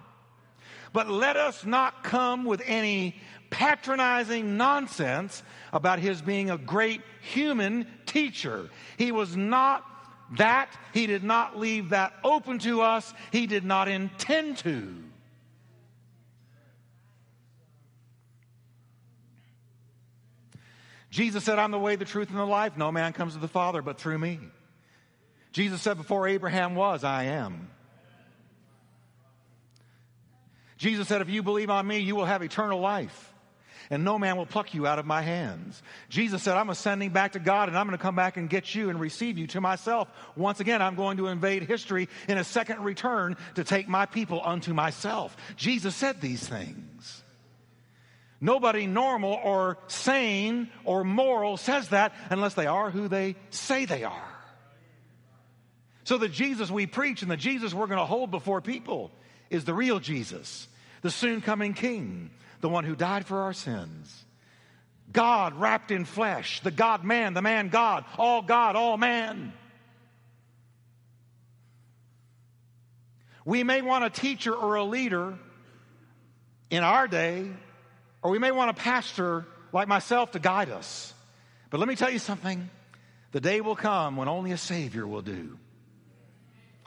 But 0.94 1.10
let 1.10 1.38
us 1.38 1.66
not 1.66 2.04
come 2.04 2.46
with 2.46 2.62
any 2.66 3.16
patronizing 3.50 4.58
nonsense 4.58 5.44
about 5.74 6.00
his 6.00 6.22
being 6.22 6.50
a 6.50 6.58
great 6.58 7.02
human 7.22 7.88
teacher. 8.06 8.70
He 8.98 9.12
was 9.12 9.36
not 9.36 9.86
that. 10.38 10.70
He 10.94 11.08
did 11.08 11.24
not 11.24 11.58
leave 11.58 11.90
that 11.90 12.14
open 12.24 12.60
to 12.60 12.82
us. 12.82 13.14
He 13.32 13.48
did 13.48 13.64
not 13.64 13.88
intend 13.88 14.58
to. 14.60 14.96
Jesus 21.10 21.44
said, 21.44 21.58
I'm 21.58 21.72
the 21.72 21.80
way, 21.80 21.96
the 21.96 22.06
truth, 22.06 22.30
and 22.30 22.38
the 22.38 22.46
life. 22.46 22.78
No 22.78 22.92
man 22.92 23.14
comes 23.14 23.34
to 23.34 23.40
the 23.40 23.48
Father 23.48 23.82
but 23.82 24.00
through 24.00 24.20
me. 24.20 24.40
Jesus 25.52 25.82
said, 25.82 25.98
Before 25.98 26.28
Abraham 26.28 26.76
was, 26.76 27.04
I 27.04 27.24
am. 27.24 27.70
Jesus 30.80 31.08
said, 31.08 31.22
If 31.22 31.30
you 31.30 31.44
believe 31.44 31.70
on 31.70 31.86
me, 31.86 32.00
you 32.00 32.16
will 32.16 32.26
have 32.26 32.42
eternal 32.42 32.80
life 32.80 33.30
and 33.90 34.04
no 34.04 34.20
man 34.20 34.38
will 34.38 34.46
pluck 34.46 34.74
you 34.74 34.88
out 34.88 35.00
of 35.00 35.06
my 35.06 35.22
hands. 35.22 35.82
Jesus 36.10 36.44
said, 36.44 36.56
I'm 36.56 36.70
ascending 36.70 37.10
back 37.10 37.34
to 37.34 37.40
God 37.40 37.70
and 37.70 37.78
I'm 37.78 37.86
going 37.86 37.98
to 37.98 38.02
come 38.02 38.16
back 38.16 38.38
and 38.38 38.50
get 38.50 38.74
you 38.74 38.90
and 38.90 39.00
receive 39.00 39.38
you 39.38 39.48
to 39.48 39.62
myself. 39.62 40.08
Once 40.36 40.60
again, 40.60 40.82
I'm 40.82 40.96
going 40.96 41.18
to 41.18 41.28
invade 41.28 41.64
history 41.64 42.08
in 42.28 42.38
a 42.38 42.44
second 42.44 42.84
return 42.84 43.36
to 43.56 43.64
take 43.64 43.88
my 43.88 44.06
people 44.06 44.42
unto 44.44 44.74
myself. 44.74 45.36
Jesus 45.56 45.96
said 45.96 46.22
these 46.22 46.48
things. 46.48 47.24
Nobody 48.40 48.88
normal 48.88 49.38
or 49.44 49.80
sane 49.88 50.70
or 50.86 51.04
moral 51.04 51.58
says 51.58 51.90
that 51.90 52.14
unless 52.30 52.54
they 52.54 52.68
are 52.68 52.90
who 52.90 53.08
they 53.08 53.36
say 53.50 53.86
they 53.86 54.06
are. 54.06 54.36
So 56.06 56.18
the 56.18 56.30
Jesus 56.30 56.72
we 56.72 56.86
preach 56.86 57.22
and 57.22 57.30
the 57.30 57.38
Jesus 57.38 57.74
we're 57.74 57.88
going 57.88 58.00
to 58.00 58.06
hold 58.06 58.32
before 58.32 58.62
people 58.62 59.12
is 59.50 59.66
the 59.66 59.74
real 59.74 60.00
Jesus, 60.00 60.68
the 61.02 61.12
soon 61.12 61.42
coming 61.42 61.74
King, 61.74 62.30
the 62.62 62.70
one 62.70 62.84
who 62.84 62.96
died 62.96 63.26
for 63.26 63.42
our 63.42 63.54
sins. 63.54 64.26
God 65.12 65.60
wrapped 65.60 65.92
in 65.92 66.06
flesh, 66.06 66.62
the 66.62 66.72
God 66.72 67.04
man, 67.04 67.34
the 67.34 67.42
man 67.42 67.70
God, 67.70 68.06
all 68.18 68.42
God, 68.42 68.76
all 68.76 68.98
man. 68.98 69.54
We 73.46 73.64
may 73.64 73.82
want 73.82 74.04
a 74.04 74.10
teacher 74.10 74.54
or 74.54 74.76
a 74.76 74.84
leader 74.84 75.34
in 76.70 76.84
our 76.84 77.08
day, 77.08 77.50
or 78.22 78.30
we 78.30 78.38
may 78.38 78.52
want 78.52 78.70
a 78.70 78.74
pastor 78.74 79.46
like 79.74 79.88
myself 79.88 80.32
to 80.32 80.40
guide 80.40 80.70
us. 80.70 81.14
But 81.72 81.80
let 81.80 81.90
me 81.90 81.96
tell 81.96 82.12
you 82.12 82.20
something 82.20 82.70
the 83.32 83.42
day 83.42 83.62
will 83.62 83.76
come 83.76 84.18
when 84.18 84.28
only 84.28 84.52
a 84.52 84.58
Savior 84.58 85.08
will 85.08 85.22
do. 85.22 85.58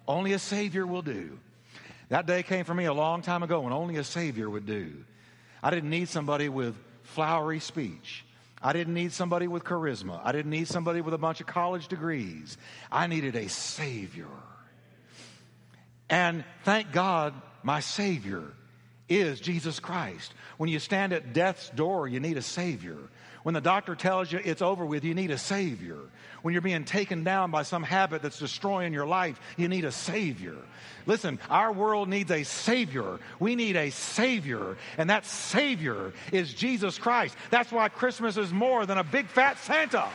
Only 0.06 0.32
a 0.32 0.38
Savior 0.38 0.86
will 0.86 1.02
do. 1.02 1.38
That 2.12 2.26
day 2.26 2.42
came 2.42 2.66
for 2.66 2.74
me 2.74 2.84
a 2.84 2.92
long 2.92 3.22
time 3.22 3.42
ago 3.42 3.62
when 3.62 3.72
only 3.72 3.96
a 3.96 4.04
Savior 4.04 4.50
would 4.50 4.66
do. 4.66 4.92
I 5.62 5.70
didn't 5.70 5.88
need 5.88 6.10
somebody 6.10 6.50
with 6.50 6.76
flowery 7.04 7.58
speech. 7.58 8.26
I 8.62 8.74
didn't 8.74 8.92
need 8.92 9.12
somebody 9.12 9.48
with 9.48 9.64
charisma. 9.64 10.20
I 10.22 10.32
didn't 10.32 10.50
need 10.50 10.68
somebody 10.68 11.00
with 11.00 11.14
a 11.14 11.18
bunch 11.18 11.40
of 11.40 11.46
college 11.46 11.88
degrees. 11.88 12.58
I 12.90 13.06
needed 13.06 13.34
a 13.34 13.48
Savior. 13.48 14.28
And 16.10 16.44
thank 16.64 16.92
God, 16.92 17.32
my 17.62 17.80
Savior 17.80 18.44
is 19.08 19.40
Jesus 19.40 19.80
Christ. 19.80 20.34
When 20.58 20.68
you 20.68 20.80
stand 20.80 21.14
at 21.14 21.32
death's 21.32 21.70
door, 21.70 22.06
you 22.06 22.20
need 22.20 22.36
a 22.36 22.42
Savior. 22.42 22.98
When 23.42 23.54
the 23.54 23.60
doctor 23.60 23.94
tells 23.94 24.30
you 24.30 24.40
it's 24.44 24.62
over 24.62 24.86
with, 24.86 25.04
you 25.04 25.14
need 25.14 25.30
a 25.30 25.38
Savior. 25.38 25.98
When 26.42 26.52
you're 26.54 26.60
being 26.60 26.84
taken 26.84 27.24
down 27.24 27.50
by 27.50 27.62
some 27.62 27.82
habit 27.82 28.22
that's 28.22 28.38
destroying 28.38 28.92
your 28.92 29.06
life, 29.06 29.40
you 29.56 29.68
need 29.68 29.84
a 29.84 29.92
Savior. 29.92 30.56
Listen, 31.06 31.38
our 31.50 31.72
world 31.72 32.08
needs 32.08 32.30
a 32.30 32.44
Savior. 32.44 33.18
We 33.40 33.56
need 33.56 33.76
a 33.76 33.90
Savior, 33.90 34.76
and 34.96 35.10
that 35.10 35.26
Savior 35.26 36.12
is 36.32 36.54
Jesus 36.54 36.98
Christ. 36.98 37.36
That's 37.50 37.72
why 37.72 37.88
Christmas 37.88 38.36
is 38.36 38.52
more 38.52 38.86
than 38.86 38.98
a 38.98 39.04
big 39.04 39.26
fat 39.26 39.58
Santa. 39.58 40.08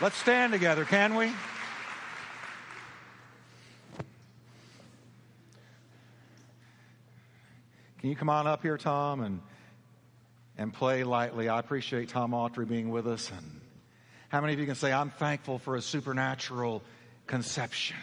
Let's 0.00 0.16
stand 0.16 0.52
together, 0.52 0.84
can 0.84 1.14
we? 1.14 1.30
Can 8.00 8.10
you 8.10 8.16
come 8.16 8.30
on 8.30 8.46
up 8.46 8.62
here, 8.62 8.78
Tom, 8.78 9.20
and 9.20 9.40
and 10.58 10.72
play 10.72 11.04
lightly? 11.04 11.48
I 11.48 11.58
appreciate 11.58 12.08
Tom 12.08 12.32
Autry 12.32 12.66
being 12.66 12.90
with 12.90 13.06
us 13.06 13.30
and 13.30 13.60
how 14.30 14.40
many 14.40 14.52
of 14.52 14.60
you 14.60 14.66
can 14.66 14.76
say, 14.76 14.92
I'm 14.92 15.10
thankful 15.10 15.58
for 15.58 15.74
a 15.74 15.82
supernatural 15.82 16.84
conception? 17.26 17.96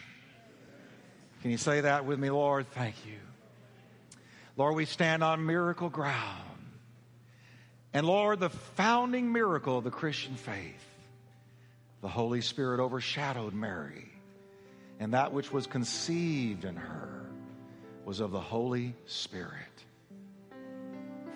Can 1.42 1.52
you 1.52 1.58
say 1.58 1.82
that 1.82 2.06
with 2.06 2.20
me, 2.20 2.30
Lord? 2.30 2.70
Thank 2.72 2.96
you. 3.06 3.18
Lord, 4.58 4.76
we 4.76 4.84
stand 4.84 5.24
on 5.24 5.46
miracle 5.46 5.90
ground. 5.90 6.44
And 7.94 8.06
Lord, 8.06 8.42
the 8.42 8.50
founding 8.50 9.32
miracle 9.32 9.78
of 9.78 9.86
the 9.86 9.90
Christian 9.90 10.36
faith, 10.36 10.84
the 12.02 12.10
Holy 12.10 12.42
Spirit 12.42 12.82
overshadowed 12.82 13.54
Mary. 13.54 14.12
And 15.00 15.14
that 15.14 15.32
which 15.32 15.54
was 15.54 15.66
conceived 15.66 16.66
in 16.66 16.76
her 16.76 17.26
was 18.04 18.20
of 18.20 18.32
the 18.32 18.42
Holy 18.42 18.96
Spirit. 19.06 19.86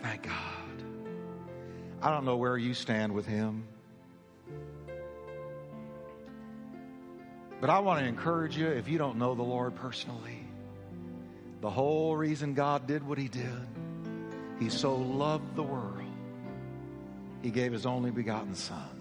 Thank 0.01 0.23
God. 0.23 0.83
I 2.01 2.09
don't 2.09 2.25
know 2.25 2.37
where 2.37 2.57
you 2.57 2.73
stand 2.73 3.13
with 3.13 3.25
Him. 3.25 3.67
But 7.59 7.69
I 7.69 7.77
want 7.79 7.99
to 7.99 8.07
encourage 8.07 8.57
you 8.57 8.67
if 8.67 8.87
you 8.87 8.97
don't 8.97 9.17
know 9.17 9.35
the 9.35 9.43
Lord 9.43 9.75
personally, 9.75 10.47
the 11.61 11.69
whole 11.69 12.15
reason 12.15 12.55
God 12.55 12.87
did 12.87 13.05
what 13.07 13.19
He 13.19 13.27
did, 13.27 13.67
He 14.59 14.69
so 14.69 14.95
loved 14.95 15.55
the 15.55 15.61
world, 15.61 16.01
He 17.43 17.51
gave 17.51 17.71
His 17.71 17.85
only 17.85 18.09
begotten 18.09 18.55
Son. 18.55 18.99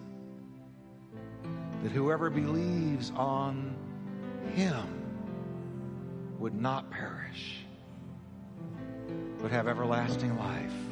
That 1.83 1.93
whoever 1.93 2.29
believes 2.29 3.11
on 3.17 3.75
Him 4.55 4.87
would 6.39 6.55
not 6.55 6.91
perish, 6.91 7.65
but 9.41 9.51
have 9.51 9.69
everlasting 9.69 10.37
life. 10.37 10.90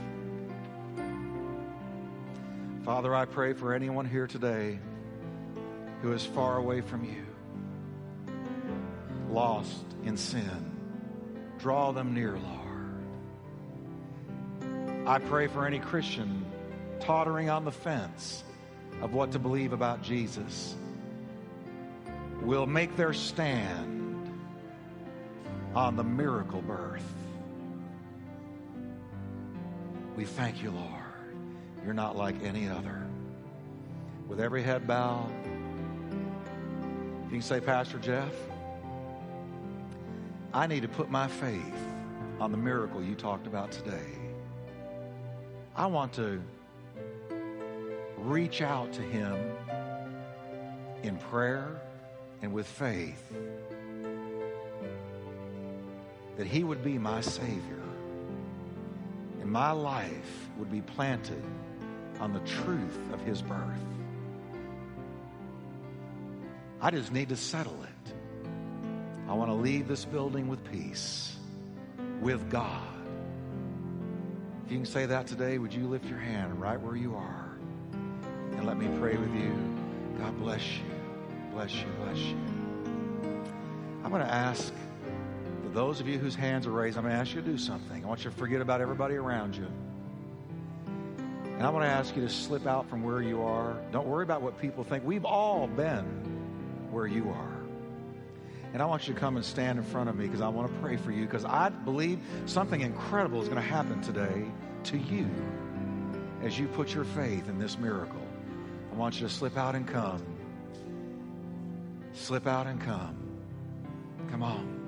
Father, 2.88 3.14
I 3.14 3.26
pray 3.26 3.52
for 3.52 3.74
anyone 3.74 4.06
here 4.06 4.26
today 4.26 4.78
who 6.00 6.14
is 6.14 6.24
far 6.24 6.56
away 6.56 6.80
from 6.80 7.04
you 7.04 7.26
lost 9.28 9.84
in 10.04 10.16
sin. 10.16 10.72
Draw 11.58 11.92
them 11.92 12.14
near, 12.14 12.38
Lord. 12.38 12.94
I 15.06 15.18
pray 15.18 15.48
for 15.48 15.66
any 15.66 15.80
Christian 15.80 16.46
tottering 16.98 17.50
on 17.50 17.66
the 17.66 17.72
fence 17.72 18.42
of 19.02 19.12
what 19.12 19.32
to 19.32 19.38
believe 19.38 19.74
about 19.74 20.00
Jesus 20.00 20.74
will 22.40 22.64
make 22.64 22.96
their 22.96 23.12
stand 23.12 24.32
on 25.74 25.94
the 25.94 26.04
miracle 26.04 26.62
birth. 26.62 27.04
We 30.16 30.24
thank 30.24 30.62
you, 30.62 30.70
Lord. 30.70 31.07
You're 31.84 31.94
not 31.94 32.16
like 32.16 32.42
any 32.42 32.68
other. 32.68 33.06
With 34.28 34.40
every 34.40 34.62
head 34.62 34.86
bowed, 34.86 35.30
you 37.24 37.30
can 37.30 37.42
say, 37.42 37.60
Pastor 37.60 37.98
Jeff, 37.98 38.32
I 40.52 40.66
need 40.66 40.82
to 40.82 40.88
put 40.88 41.10
my 41.10 41.28
faith 41.28 41.62
on 42.40 42.50
the 42.50 42.56
miracle 42.56 43.02
you 43.02 43.14
talked 43.14 43.46
about 43.46 43.70
today. 43.70 44.18
I 45.76 45.86
want 45.86 46.12
to 46.14 46.42
reach 48.16 48.62
out 48.62 48.92
to 48.94 49.02
Him 49.02 49.36
in 51.02 51.16
prayer 51.16 51.80
and 52.42 52.52
with 52.52 52.66
faith 52.66 53.22
that 56.36 56.46
He 56.46 56.64
would 56.64 56.82
be 56.82 56.98
my 56.98 57.20
Savior 57.20 57.82
and 59.40 59.50
my 59.50 59.70
life 59.70 60.48
would 60.56 60.70
be 60.70 60.80
planted 60.80 61.42
on 62.20 62.32
the 62.32 62.40
truth 62.40 62.98
of 63.12 63.20
His 63.20 63.42
birth. 63.42 63.60
I 66.80 66.90
just 66.90 67.12
need 67.12 67.28
to 67.30 67.36
settle 67.36 67.82
it. 67.82 68.12
I 69.28 69.34
want 69.34 69.50
to 69.50 69.54
leave 69.54 69.88
this 69.88 70.04
building 70.04 70.48
with 70.48 70.64
peace, 70.70 71.36
with 72.20 72.48
God. 72.50 72.86
If 74.64 74.72
you 74.72 74.78
can 74.78 74.86
say 74.86 75.06
that 75.06 75.26
today, 75.26 75.58
would 75.58 75.72
you 75.72 75.88
lift 75.88 76.04
your 76.06 76.18
hand 76.18 76.60
right 76.60 76.80
where 76.80 76.96
you 76.96 77.14
are 77.14 77.56
and 78.52 78.66
let 78.66 78.76
me 78.76 78.86
pray 78.98 79.16
with 79.16 79.34
you? 79.34 79.52
God 80.18 80.38
bless 80.38 80.62
you. 80.76 80.84
Bless 81.52 81.74
you. 81.74 81.86
Bless 82.04 82.18
you. 82.18 82.38
I'm 84.04 84.10
going 84.10 84.24
to 84.24 84.32
ask 84.32 84.72
for 85.62 85.74
those 85.74 86.00
of 86.00 86.08
you 86.08 86.18
whose 86.18 86.34
hands 86.34 86.66
are 86.66 86.70
raised, 86.70 86.96
I'm 86.96 87.04
going 87.04 87.14
to 87.14 87.20
ask 87.20 87.34
you 87.34 87.42
to 87.42 87.46
do 87.46 87.58
something. 87.58 88.04
I 88.04 88.08
want 88.08 88.24
you 88.24 88.30
to 88.30 88.36
forget 88.36 88.60
about 88.60 88.80
everybody 88.80 89.16
around 89.16 89.56
you. 89.56 89.66
And 91.58 91.66
I 91.66 91.70
want 91.70 91.84
to 91.84 91.88
ask 91.88 92.14
you 92.14 92.22
to 92.22 92.28
slip 92.28 92.68
out 92.68 92.88
from 92.88 93.02
where 93.02 93.20
you 93.20 93.42
are. 93.42 93.76
Don't 93.90 94.06
worry 94.06 94.22
about 94.22 94.42
what 94.42 94.60
people 94.60 94.84
think. 94.84 95.04
We've 95.04 95.24
all 95.24 95.66
been 95.66 96.04
where 96.92 97.08
you 97.08 97.28
are. 97.30 97.58
And 98.72 98.80
I 98.80 98.84
want 98.84 99.08
you 99.08 99.14
to 99.14 99.18
come 99.18 99.34
and 99.34 99.44
stand 99.44 99.76
in 99.76 99.84
front 99.84 100.08
of 100.08 100.14
me 100.14 100.26
because 100.26 100.40
I 100.40 100.46
want 100.46 100.72
to 100.72 100.80
pray 100.80 100.96
for 100.96 101.10
you 101.10 101.24
because 101.24 101.44
I 101.44 101.70
believe 101.70 102.20
something 102.46 102.80
incredible 102.80 103.42
is 103.42 103.48
going 103.48 103.60
to 103.60 103.68
happen 103.68 104.00
today 104.02 104.44
to 104.84 104.98
you 104.98 105.28
as 106.44 106.56
you 106.56 106.68
put 106.68 106.94
your 106.94 107.02
faith 107.02 107.48
in 107.48 107.58
this 107.58 107.76
miracle. 107.76 108.22
I 108.92 108.94
want 108.94 109.20
you 109.20 109.26
to 109.26 109.32
slip 109.32 109.56
out 109.56 109.74
and 109.74 109.84
come. 109.84 110.22
Slip 112.12 112.46
out 112.46 112.68
and 112.68 112.80
come. 112.80 113.16
Come 114.30 114.44
on. 114.44 114.78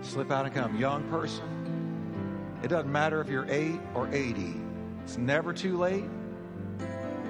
Slip 0.00 0.30
out 0.30 0.46
and 0.46 0.54
come. 0.54 0.78
Young 0.78 1.06
person, 1.10 1.44
it 2.62 2.68
doesn't 2.68 2.90
matter 2.90 3.20
if 3.20 3.28
you're 3.28 3.46
8 3.48 3.78
or 3.94 4.08
80. 4.12 4.54
It's 5.04 5.18
never 5.18 5.52
too 5.52 5.76
late 5.76 6.04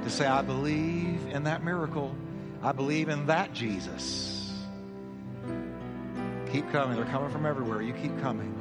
to 0.05 0.11
say, 0.11 0.27
I 0.27 0.43
believe 0.43 1.27
in 1.29 1.45
that 1.45 1.65
miracle. 1.65 2.15
I 2.63 2.73
believe 2.73 3.09
in 3.09 3.27
that 3.27 3.53
Jesus. 3.53 4.53
Keep 6.53 6.71
coming. 6.71 6.97
They're 6.97 7.07
coming 7.07 7.31
from 7.31 7.47
everywhere. 7.47 7.81
You 7.81 7.95
keep 7.95 8.21
coming. 8.21 8.55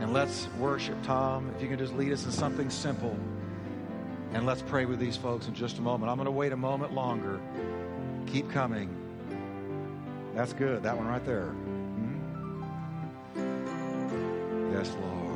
And 0.00 0.12
let's 0.12 0.48
worship 0.58 0.96
Tom. 1.02 1.52
If 1.56 1.62
you 1.62 1.68
can 1.68 1.78
just 1.78 1.92
lead 1.94 2.12
us 2.12 2.24
in 2.24 2.30
something 2.30 2.70
simple. 2.70 3.16
And 4.32 4.46
let's 4.46 4.62
pray 4.62 4.84
with 4.84 5.00
these 5.00 5.16
folks 5.16 5.48
in 5.48 5.54
just 5.54 5.78
a 5.78 5.82
moment. 5.82 6.10
I'm 6.10 6.18
going 6.18 6.26
to 6.26 6.30
wait 6.30 6.52
a 6.52 6.56
moment 6.56 6.94
longer. 6.94 7.40
Keep 8.26 8.50
coming. 8.50 8.94
That's 10.34 10.52
good. 10.52 10.84
That 10.84 10.96
one 10.96 11.08
right 11.08 11.24
there. 11.26 11.48
Hmm? 11.48 12.18
Yes, 14.72 14.94
Lord. 15.00 15.27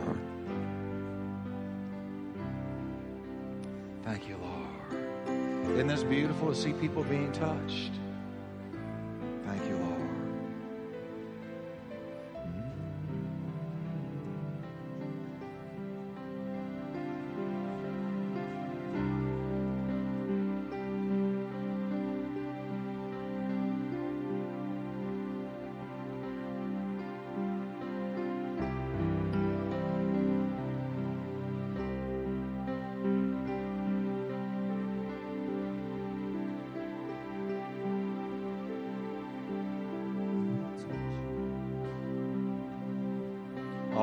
You, 4.28 4.36
Lord. 4.36 5.74
Isn't 5.74 5.88
this 5.88 6.04
beautiful 6.04 6.50
to 6.50 6.54
see 6.54 6.72
people 6.74 7.02
being 7.02 7.32
touched? 7.32 7.92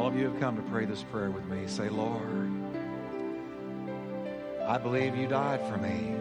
Of 0.09 0.17
you 0.17 0.25
have 0.27 0.39
come 0.39 0.55
to 0.55 0.63
pray 0.63 0.85
this 0.85 1.03
prayer 1.03 1.29
with 1.29 1.45
me. 1.45 1.67
Say, 1.67 1.87
Lord, 1.87 2.51
I 4.65 4.79
believe 4.79 5.15
you 5.15 5.27
died 5.27 5.61
for 5.69 5.77
me 5.77 6.15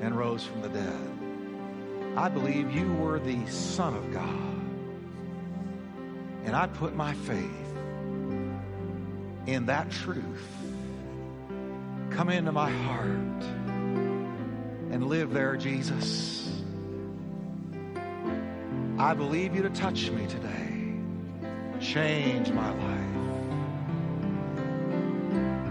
and 0.00 0.16
rose 0.16 0.42
from 0.42 0.62
the 0.62 0.70
dead. 0.70 2.16
I 2.16 2.30
believe 2.30 2.74
you 2.74 2.90
were 2.94 3.18
the 3.18 3.46
Son 3.46 3.94
of 3.94 4.10
God. 4.10 4.58
And 6.46 6.56
I 6.56 6.66
put 6.66 6.96
my 6.96 7.12
faith 7.12 7.76
in 9.46 9.66
that 9.66 9.90
truth. 9.90 10.48
Come 12.08 12.30
into 12.30 12.52
my 12.52 12.70
heart 12.70 13.44
and 14.90 15.08
live 15.08 15.30
there, 15.30 15.58
Jesus. 15.58 16.62
I 18.98 19.12
believe 19.12 19.54
you 19.54 19.60
to 19.60 19.70
touch 19.70 20.10
me 20.10 20.26
today 20.26 20.73
change 21.84 22.50
my 22.50 22.70
life. 22.70 23.00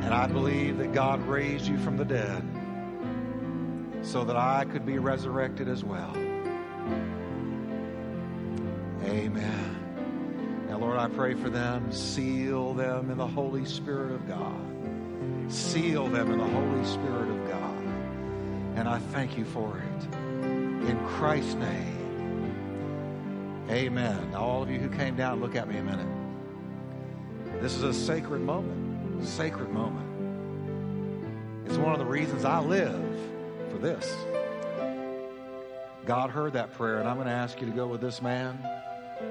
And 0.04 0.14
I 0.14 0.28
believe 0.28 0.78
that 0.78 0.94
God 0.94 1.26
raised 1.26 1.68
you 1.68 1.78
from 1.80 1.98
the 1.98 2.06
dead 2.06 2.44
so 4.04 4.24
that 4.24 4.36
I 4.36 4.66
could 4.66 4.86
be 4.86 5.00
resurrected 5.00 5.68
as 5.68 5.84
well. 5.84 6.16
Amen. 9.06 10.66
Now, 10.70 10.78
Lord, 10.78 10.98
I 10.98 11.08
pray 11.08 11.34
for 11.34 11.50
them. 11.50 11.92
Seal 11.92 12.74
them 12.76 13.10
in 13.10 13.18
the 13.18 13.28
Holy 13.28 13.66
Spirit 13.66 14.12
of 14.12 14.28
God. 14.28 15.52
Seal 15.52 16.08
them 16.08 16.32
in 16.32 16.38
the 16.38 16.48
Holy 16.48 16.86
Spirit 16.86 17.30
of 17.30 17.50
God. 17.50 17.84
And 18.76 18.88
I 18.88 19.00
thank 19.00 19.38
you 19.38 19.46
for 19.46 19.80
it. 19.80 20.16
In 20.44 21.00
Christ's 21.08 21.56
name. 21.56 22.03
Amen. 23.70 24.32
Now, 24.32 24.42
all 24.42 24.64
of 24.64 24.70
you 24.70 24.80
who 24.80 24.90
came 24.90 25.16
down, 25.16 25.40
look 25.40 25.56
at 25.56 25.68
me 25.68 25.78
a 25.78 25.84
minute. 25.84 26.08
This 27.62 27.76
is 27.76 27.84
a 27.84 27.94
sacred 27.94 28.42
moment. 28.42 29.26
Sacred 29.26 29.70
moment. 29.70 30.06
It's 31.66 31.78
one 31.78 31.94
of 31.94 32.00
the 32.00 32.06
reasons 32.06 32.44
I 32.44 32.60
live 32.60 33.02
for 33.72 33.78
this. 33.78 34.16
God 36.06 36.30
heard 36.30 36.54
that 36.54 36.74
prayer, 36.74 37.00
and 37.00 37.08
I'm 37.08 37.16
going 37.16 37.28
to 37.28 37.34
ask 37.34 37.62
you 37.62 37.68
to 37.68 37.74
go 37.74 37.88
with 37.88 38.02
this 38.02 38.22
man. 38.22 38.60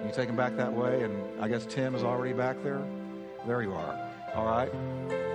You 0.06 0.10
take 0.12 0.30
him 0.30 0.36
back 0.36 0.56
that 0.56 0.72
way, 0.72 1.02
and 1.02 1.42
I 1.42 1.48
guess 1.48 1.66
Tim 1.66 1.94
is 1.94 2.02
already 2.02 2.32
back 2.32 2.62
there. 2.62 2.82
There 3.46 3.60
you 3.62 3.74
are. 3.74 4.10
All 4.34 4.46
right. 4.46 4.72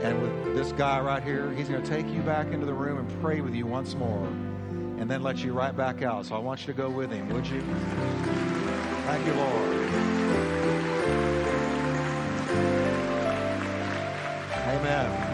And 0.01 0.19
with 0.19 0.55
this 0.55 0.71
guy 0.71 0.99
right 0.99 1.21
here, 1.21 1.51
he's 1.51 1.69
going 1.69 1.83
to 1.83 1.87
take 1.87 2.07
you 2.07 2.21
back 2.21 2.47
into 2.47 2.65
the 2.65 2.73
room 2.73 2.97
and 2.97 3.21
pray 3.21 3.41
with 3.41 3.53
you 3.53 3.67
once 3.67 3.93
more, 3.93 4.25
and 4.25 5.07
then 5.07 5.21
let 5.21 5.37
you 5.37 5.53
right 5.53 5.75
back 5.77 6.01
out. 6.01 6.25
So 6.25 6.35
I 6.35 6.39
want 6.39 6.61
you 6.61 6.67
to 6.67 6.73
go 6.73 6.89
with 6.89 7.11
him, 7.11 7.29
would 7.29 7.45
you? 7.45 7.63
Thank 9.07 9.25
you, 9.25 9.33
Lord. 9.35 9.73
Amen. 14.67 15.27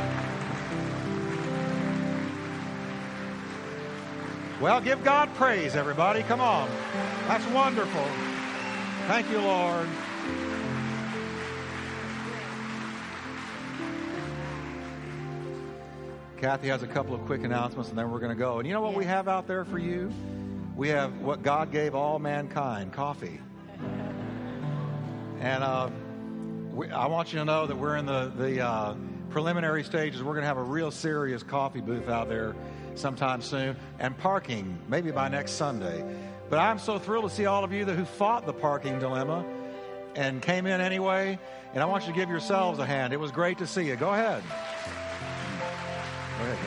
Well, 4.62 4.80
give 4.80 5.04
God 5.04 5.34
praise, 5.34 5.76
everybody. 5.76 6.22
Come 6.22 6.40
on. 6.40 6.70
That's 7.28 7.48
wonderful. 7.48 8.06
Thank 9.08 9.32
you, 9.32 9.40
Lord. 9.40 9.88
Kathy 16.38 16.68
has 16.68 16.84
a 16.84 16.88
couple 16.88 17.16
of 17.16 17.26
quick 17.26 17.44
announcements, 17.44 17.90
and 17.90 17.98
then 17.98 18.12
we're 18.12 18.20
going 18.20 18.30
to 18.30 18.38
go. 18.38 18.60
And 18.60 18.68
you 18.68 18.74
know 18.76 18.82
what 18.82 18.94
we 18.94 19.06
have 19.06 19.28
out 19.28 19.48
there 19.48 19.66
for 19.66 19.80
you? 19.80 20.14
We 20.76 20.90
have 20.90 21.22
what 21.22 21.42
God 21.42 21.72
gave 21.72 21.96
all 21.96 22.20
mankind 22.20 22.94
coffee. 22.94 23.40
And 25.40 25.64
uh, 25.64 25.90
we, 26.74 26.90
I 26.90 27.08
want 27.08 27.34
you 27.34 27.40
to 27.40 27.46
know 27.46 27.68
that 27.68 27.76
we're 27.76 27.98
in 27.98 28.06
the, 28.06 28.32
the 28.38 28.66
uh, 28.66 28.96
preliminary 29.30 29.84
stages. 29.84 30.24
We're 30.24 30.34
going 30.34 30.44
to 30.44 30.48
have 30.48 30.58
a 30.58 30.64
real 30.64 30.92
serious 30.92 31.44
coffee 31.44 31.82
booth 31.82 32.08
out 32.08 32.30
there 32.30 32.56
sometime 32.96 33.42
soon, 33.42 33.76
and 34.00 34.18
parking 34.18 34.78
maybe 34.88 35.12
by 35.12 35.28
next 35.28 35.54
Sunday. 35.54 36.04
But 36.50 36.60
I'm 36.60 36.78
so 36.80 37.00
thrilled 37.00 37.30
to 37.30 37.36
see 37.36 37.46
all 37.46 37.64
of 37.64 37.74
you 37.74 37.84
that, 37.86 37.96
who 37.96 38.06
fought 38.06 38.46
the 38.46 38.54
parking 38.54 39.00
dilemma 39.00 39.44
and 40.16 40.42
came 40.42 40.66
in 40.66 40.82
anyway. 40.82 41.40
And 41.74 41.82
I 41.82 41.86
want 41.88 42.06
you 42.06 42.14
to 42.14 42.20
give 42.20 42.30
yourselves 42.30 42.78
a 42.80 42.86
hand. 42.86 43.14
It 43.14 43.20
was 43.20 43.32
great 43.32 43.58
to 43.58 43.68
see 43.68 43.88
you. 43.88 43.96
Go 43.96 44.14
ahead. 44.14 44.44
Go 46.38 46.46
ahead, 46.46 46.58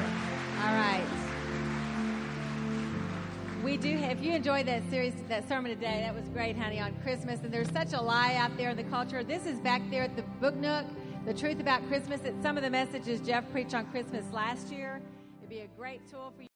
All 0.62 0.74
right. 0.74 1.05
We 3.66 3.76
do. 3.76 3.98
If 3.98 4.22
you 4.22 4.32
enjoyed 4.32 4.66
that 4.66 4.88
series, 4.90 5.12
that 5.28 5.48
sermon 5.48 5.74
today, 5.74 6.02
that 6.04 6.14
was 6.14 6.28
great, 6.28 6.56
honey, 6.56 6.78
on 6.78 6.94
Christmas. 7.02 7.40
And 7.40 7.52
there's 7.52 7.68
such 7.72 7.94
a 7.94 8.00
lie 8.00 8.34
out 8.36 8.56
there 8.56 8.70
in 8.70 8.76
the 8.76 8.84
culture. 8.84 9.24
This 9.24 9.44
is 9.44 9.58
back 9.58 9.82
there 9.90 10.04
at 10.04 10.14
the 10.14 10.22
Book 10.40 10.54
Nook, 10.54 10.86
the 11.24 11.34
truth 11.34 11.58
about 11.58 11.84
Christmas. 11.88 12.20
It's 12.22 12.40
some 12.44 12.56
of 12.56 12.62
the 12.62 12.70
messages 12.70 13.20
Jeff 13.20 13.50
preached 13.50 13.74
on 13.74 13.90
Christmas 13.90 14.24
last 14.32 14.70
year. 14.70 15.00
It'd 15.40 15.50
be 15.50 15.62
a 15.62 15.66
great 15.76 16.08
tool 16.08 16.32
for 16.36 16.42
you. 16.42 16.48